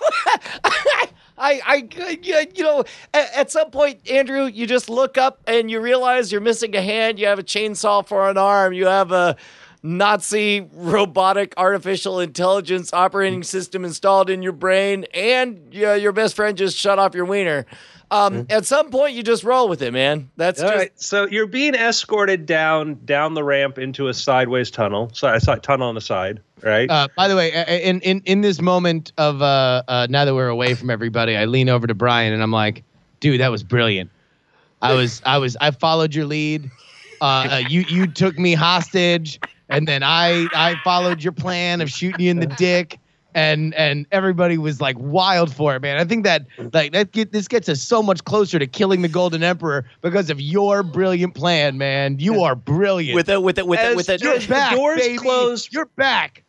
[1.39, 6.33] I, I, you know, at, some point, Andrew, you just look up and you realize
[6.33, 7.19] you're missing a hand.
[7.19, 8.73] You have a chainsaw for an arm.
[8.73, 9.37] You have a
[9.83, 16.77] Nazi robotic artificial intelligence operating system installed in your brain, and your best friend just
[16.77, 17.67] shut off your wiener.
[18.11, 20.31] Um, At some point, you just roll with it, man.
[20.37, 24.71] That's All just right, so you're being escorted down down the ramp into a sideways
[24.71, 26.89] tunnel, side, side tunnel on the side, right?
[26.89, 30.35] Uh, by the way, uh, in in in this moment of uh, uh, now that
[30.35, 32.85] we're away from everybody, I lean over to Brian and I'm like,
[33.19, 34.11] "Dude, that was brilliant.
[34.81, 36.71] I was I was I followed your lead.
[37.21, 41.91] Uh, uh, you you took me hostage, and then I I followed your plan of
[41.91, 43.01] shooting you in the dick."
[43.37, 45.99] And and everybody was like wild for it, man.
[45.99, 49.09] I think that like that get, this gets us so much closer to killing the
[49.09, 52.19] Golden Emperor because of your brilliant plan, man.
[52.19, 53.15] You are brilliant.
[53.15, 55.19] with a with a with a with a You're the back, doors baby.
[55.19, 56.45] close- You're back.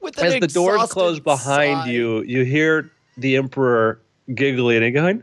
[0.00, 1.90] with As the doors close behind sigh.
[1.90, 4.00] you, you hear the emperor
[4.34, 5.22] giggling and going,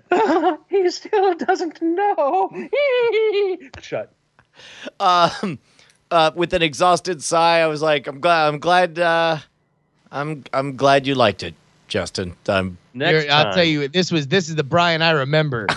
[0.70, 2.50] "He still doesn't know."
[3.82, 4.14] Shut.
[5.02, 5.60] um,
[6.10, 8.48] uh, with an exhausted sigh, I was like, "I'm glad.
[8.48, 8.98] I'm glad.
[8.98, 9.38] Uh,
[10.12, 11.56] I'm I'm glad you liked it,
[11.88, 12.36] Justin.
[12.48, 15.68] Um, Next You're- I'll tell you, this was this is the Brian I remember.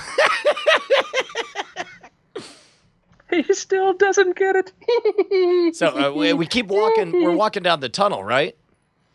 [3.31, 5.77] he still doesn't get it.
[5.77, 7.13] so uh, we, we keep walking.
[7.13, 8.57] We're walking down the tunnel, right?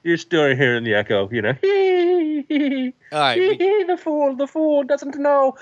[0.04, 1.50] You're still hearing the echo, you know.
[3.12, 3.38] All right.
[3.38, 5.58] we- the fool, the fool doesn't know.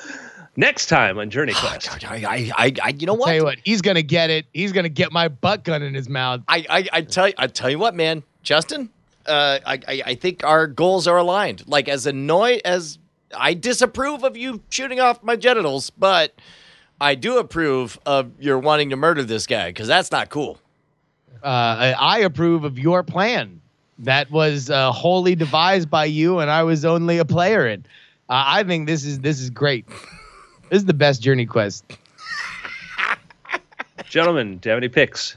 [0.55, 2.03] Next time on Journey Quest.
[2.09, 3.27] I, I, I, I, you know what?
[3.27, 4.45] Tell you what, he's gonna get it.
[4.53, 6.41] He's gonna get my butt gun in his mouth.
[6.47, 8.89] I, I, I tell you, I tell you what, man, Justin.
[9.27, 11.67] Uh, I, I, I think our goals are aligned.
[11.67, 12.97] Like as annoyed as
[13.35, 16.33] I disapprove of you shooting off my genitals, but
[16.99, 20.59] I do approve of your wanting to murder this guy because that's not cool.
[21.43, 23.61] Uh, I, I approve of your plan.
[23.99, 27.81] That was uh, wholly devised by you, and I was only a player in.
[28.29, 29.87] Uh, I think this is this is great.
[30.69, 31.83] This is the best Journey Quest.
[34.09, 35.35] Gentlemen, do you have any picks?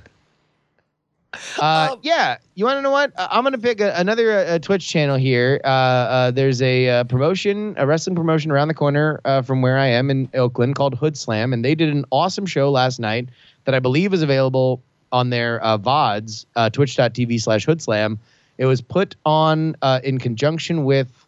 [1.61, 3.13] Uh, Um, yeah, you want to know what?
[3.17, 5.61] Uh, I'm gonna pick a, another uh, Twitch channel here.
[5.65, 9.79] Uh, uh, there's a uh, promotion, a wrestling promotion around the corner uh, from where
[9.79, 13.29] I am in Oakland called Hood Slam, and they did an awesome show last night
[13.65, 14.83] that I believe is available
[15.13, 18.19] on their uh, VODs, uh, twitch.tv slash Hood Slam.
[18.59, 21.27] It was put on uh, in conjunction with,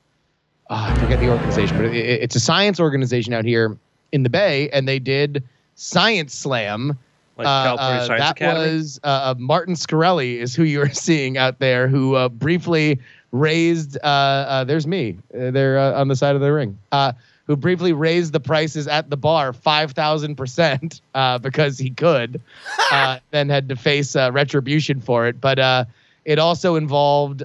[0.68, 3.76] uh, I forget the organization, but it, it's a science organization out here
[4.12, 5.44] in the Bay, and they did
[5.76, 6.98] Science Slam.
[7.38, 8.74] Like Uh, uh, that Academy?
[8.76, 12.98] was uh, uh, Martin Shkreli is who you're seeing out there, who uh, briefly
[13.32, 13.96] raised.
[14.02, 15.18] Uh, uh, there's me.
[15.34, 16.78] Uh, they're uh, on the side of the ring.
[16.92, 17.12] Uh,
[17.46, 22.40] who briefly raised the prices at the bar five thousand percent uh, because he could,
[22.92, 25.40] uh, then had to face uh, retribution for it.
[25.40, 25.84] But uh,
[26.24, 27.42] it also involved.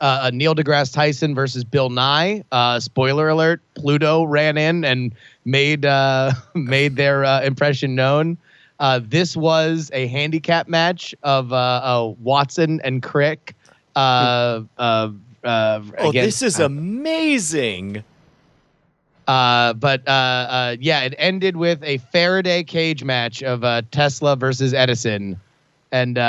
[0.00, 2.44] Uh, Neil deGrasse Tyson versus Bill Nye.
[2.52, 5.14] Uh, spoiler alert: Pluto ran in and
[5.44, 8.36] made uh, made their uh, impression known.
[8.78, 13.54] Uh, this was a handicap match of uh, uh, Watson and Crick.
[13.94, 15.08] Uh, uh,
[15.42, 18.04] uh, Oh, this is amazing.
[19.28, 24.36] uh, but uh, uh, yeah, it ended with a Faraday cage match of uh, Tesla
[24.36, 25.40] versus Edison,
[25.90, 26.20] and uh,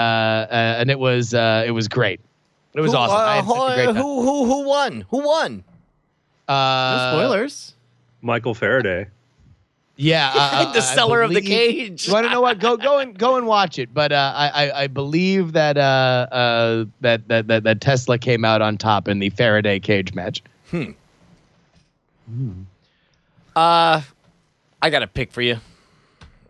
[0.50, 2.22] uh, and it was uh, it was great.
[2.78, 3.18] It was who, awesome.
[3.18, 5.06] I Uh, had such a who, great who, who, who won?
[5.10, 5.64] Who won?
[6.48, 7.74] No Uh, spoilers.
[8.22, 9.08] Michael Faraday.
[10.00, 12.08] Yeah, uh, the I seller of the believe- cage.
[12.08, 12.60] You want to know what?
[12.60, 13.92] Go go and go and watch it.
[13.94, 18.46] But uh, I, I I believe that uh, uh, that, that that that Tesla came
[18.46, 20.44] out on top in the Faraday cage match.
[23.56, 24.02] Uh,
[24.82, 25.58] I got a pick for you.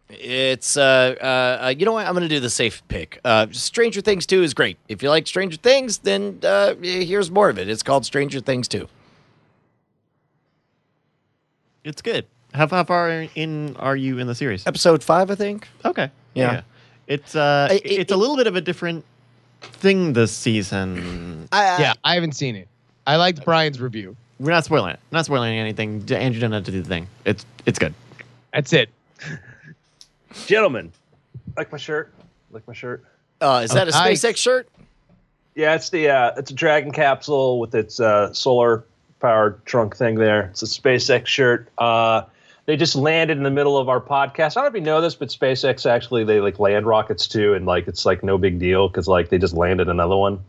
[0.10, 2.08] It's uh, uh, uh you know what?
[2.08, 3.20] I'm gonna do the safe pick.
[3.26, 4.78] Uh, Stranger Things 2 is great.
[4.88, 7.68] If you like Stranger Things, then uh, here's more of it.
[7.70, 8.88] It's called Stranger Things 2.
[11.84, 12.26] It's good.
[12.54, 14.66] How, how far in are you in the series?
[14.66, 15.68] Episode five, I think.
[15.86, 16.10] Okay.
[16.34, 16.62] Yeah.
[17.08, 19.04] It's uh, I- it- it's a it- little bit of a different
[19.62, 21.48] thing this season.
[21.52, 22.68] I, yeah, I haven't seen it.
[23.06, 24.16] I liked Brian's review.
[24.40, 25.00] We're not spoiling it.
[25.12, 26.04] Not spoiling anything.
[26.12, 27.08] Andrew didn't have to do the thing.
[27.26, 27.94] It's it's good.
[28.54, 28.90] That's it.
[30.46, 30.92] Gentlemen,
[31.58, 32.14] like my shirt?
[32.52, 33.04] Like my shirt?
[33.42, 34.24] Uh, is that a Oh, nice.
[34.24, 34.70] SpaceX shirt?
[35.56, 38.86] Yeah, it's the uh, it's a Dragon capsule with its uh, solar
[39.20, 40.44] powered trunk thing there.
[40.52, 41.70] It's a SpaceX shirt.
[41.78, 42.24] Uh,
[42.66, 44.56] they just landed in the middle of our podcast.
[44.58, 47.54] I don't know if you know this, but SpaceX actually they like land rockets too,
[47.54, 50.40] and like it's like no big deal because like they just landed another one.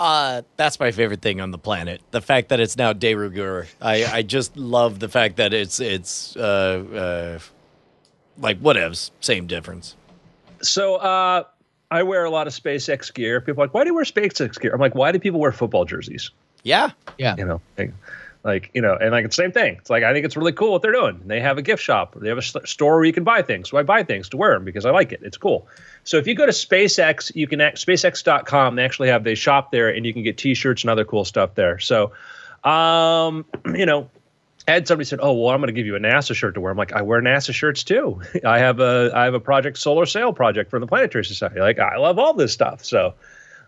[0.00, 2.00] Uh, that's my favorite thing on the planet.
[2.12, 3.66] The fact that it's now de rigueur.
[3.82, 7.44] I, I just love the fact that it's it's uh, uh,
[8.40, 9.96] like whatevs, same difference.
[10.62, 11.44] So uh,
[11.90, 13.40] I wear a lot of SpaceX gear.
[13.40, 14.72] People are like, why do you wear SpaceX gear?
[14.72, 16.30] I'm like, why do people wear football jerseys?
[16.64, 17.36] Yeah, Yeah.
[17.38, 17.92] You know, like,
[18.44, 19.76] Like you know, and like it's the same thing.
[19.78, 21.20] It's like I think it's really cool what they're doing.
[21.26, 22.14] They have a gift shop.
[22.16, 23.68] They have a store where you can buy things.
[23.68, 25.20] So I buy things to wear them because I like it.
[25.22, 25.66] It's cool.
[26.04, 28.76] So if you go to SpaceX, you can act, SpaceX.com.
[28.76, 31.54] They actually have they shop there, and you can get T-shirts and other cool stuff
[31.54, 31.78] there.
[31.78, 32.12] So,
[32.64, 33.44] um,
[33.74, 34.17] you know, I
[34.72, 36.70] had somebody said, "Oh, well, I'm going to give you a NASA shirt to wear."
[36.70, 38.20] I'm like, "I wear NASA shirts too.
[38.44, 41.60] I have a I have a project solar sail project for the Planetary Society.
[41.60, 43.14] Like, I love all this stuff." So,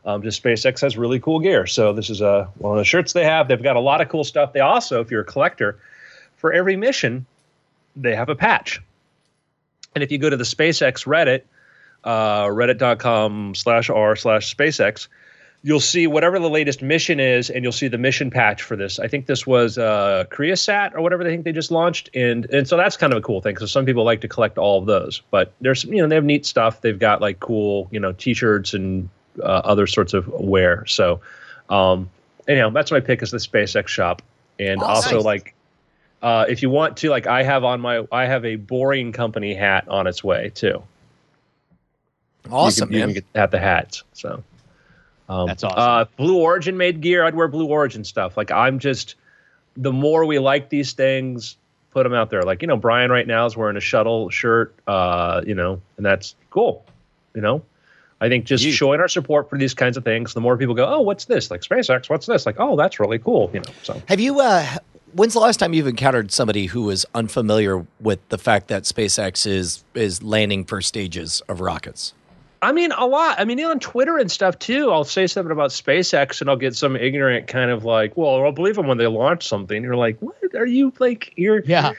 [0.05, 1.66] um, just SpaceX has really cool gear.
[1.66, 3.48] So this is a one of the shirts they have.
[3.48, 4.52] They've got a lot of cool stuff.
[4.52, 5.78] They also, if you're a collector,
[6.36, 7.27] for every mission,
[7.97, 8.81] they have a patch.
[9.94, 11.43] And if you go to the SpaceX Reddit,
[12.05, 15.09] uh, reddit.com slash r slash SpaceX,
[15.62, 18.99] you'll see whatever the latest mission is, and you'll see the mission patch for this.
[18.99, 22.66] I think this was uh, Koreasat or whatever they think they just launched, and and
[22.66, 24.87] so that's kind of a cool thing because some people like to collect all of
[24.87, 25.23] those.
[25.31, 26.81] But there's you know they have neat stuff.
[26.81, 29.09] They've got like cool you know T-shirts and
[29.43, 30.87] uh, other sorts of wear.
[30.87, 31.20] So
[31.69, 32.09] um,
[32.49, 34.23] anyhow, that's my pick is the SpaceX shop,
[34.59, 35.16] and Awesome.
[35.16, 35.55] also like.
[36.23, 39.55] Uh, if you want to, like, I have on my, I have a Boring Company
[39.55, 40.82] hat on its way too
[42.51, 43.09] Awesome, you can, man.
[43.09, 44.05] You can get at the hats.
[44.12, 44.43] So
[45.31, 45.78] um, That's awesome.
[45.78, 47.24] Uh, Blue Origin made gear.
[47.24, 48.36] I'd wear Blue Origin stuff.
[48.36, 49.15] Like I'm just
[49.77, 51.57] the more we like these things,
[51.93, 52.43] put them out there.
[52.43, 54.74] Like you know, Brian right now is wearing a shuttle shirt.
[54.86, 56.85] Uh, you know, and that's cool.
[57.35, 57.62] You know.
[58.23, 60.74] I think just You- showing our support for these kinds of things, the more people
[60.74, 61.51] go, oh, what's this?
[61.51, 62.44] Like SpaceX, what's this?
[62.44, 63.51] Like, oh, that's really cool.
[63.55, 64.40] You know, so Have you?
[64.40, 64.66] Uh,
[65.15, 69.47] when's the last time you've encountered somebody who was unfamiliar with the fact that SpaceX
[69.47, 72.12] is is landing first stages of rockets?
[72.62, 73.41] I mean, a lot.
[73.41, 74.91] I mean, on Twitter and stuff too.
[74.91, 78.53] I'll say something about SpaceX, and I'll get some ignorant kind of like, "Well, I'll
[78.53, 81.93] believe them when they launch something." You're like, "What are you like?" You're yeah.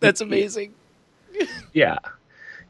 [0.00, 0.74] That's amazing.
[1.72, 1.98] yeah.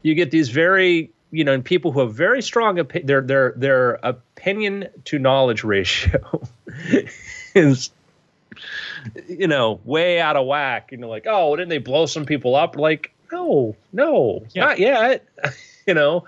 [0.02, 3.54] You get these very, you know, and people who have very strong opi- their their
[3.56, 6.42] their opinion to knowledge ratio
[7.54, 7.90] is,
[9.28, 10.90] you know, way out of whack.
[10.92, 12.76] You know, like, oh, didn't they blow some people up?
[12.76, 14.64] Like, no, no, Yeah.
[14.66, 15.26] not yet.
[15.86, 16.24] you know,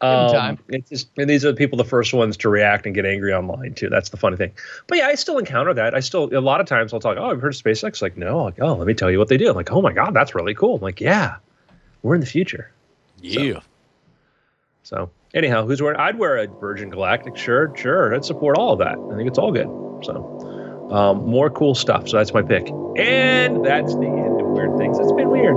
[0.00, 0.58] um, time.
[0.68, 3.32] it's just, and these are the people the first ones to react and get angry
[3.32, 3.88] online too.
[3.88, 4.52] That's the funny thing.
[4.86, 5.94] But yeah, I still encounter that.
[5.94, 7.16] I still a lot of times I'll talk.
[7.18, 8.02] Oh, I've heard of SpaceX.
[8.02, 8.44] Like, no.
[8.44, 9.48] Like, oh, let me tell you what they do.
[9.48, 10.76] I'm like, oh my god, that's really cool.
[10.76, 11.36] I'm like, yeah,
[12.02, 12.70] we're in the future.
[13.20, 13.60] Yeah.
[14.82, 15.98] So anyhow, who's wearing?
[15.98, 17.78] I'd wear a Virgin Galactic shirt.
[17.78, 18.98] Sure, I'd support all of that.
[18.98, 19.68] I think it's all good.
[20.04, 22.08] So um, more cool stuff.
[22.08, 22.68] So that's my pick.
[22.96, 24.98] And that's the end of weird things.
[24.98, 25.56] It's been weird.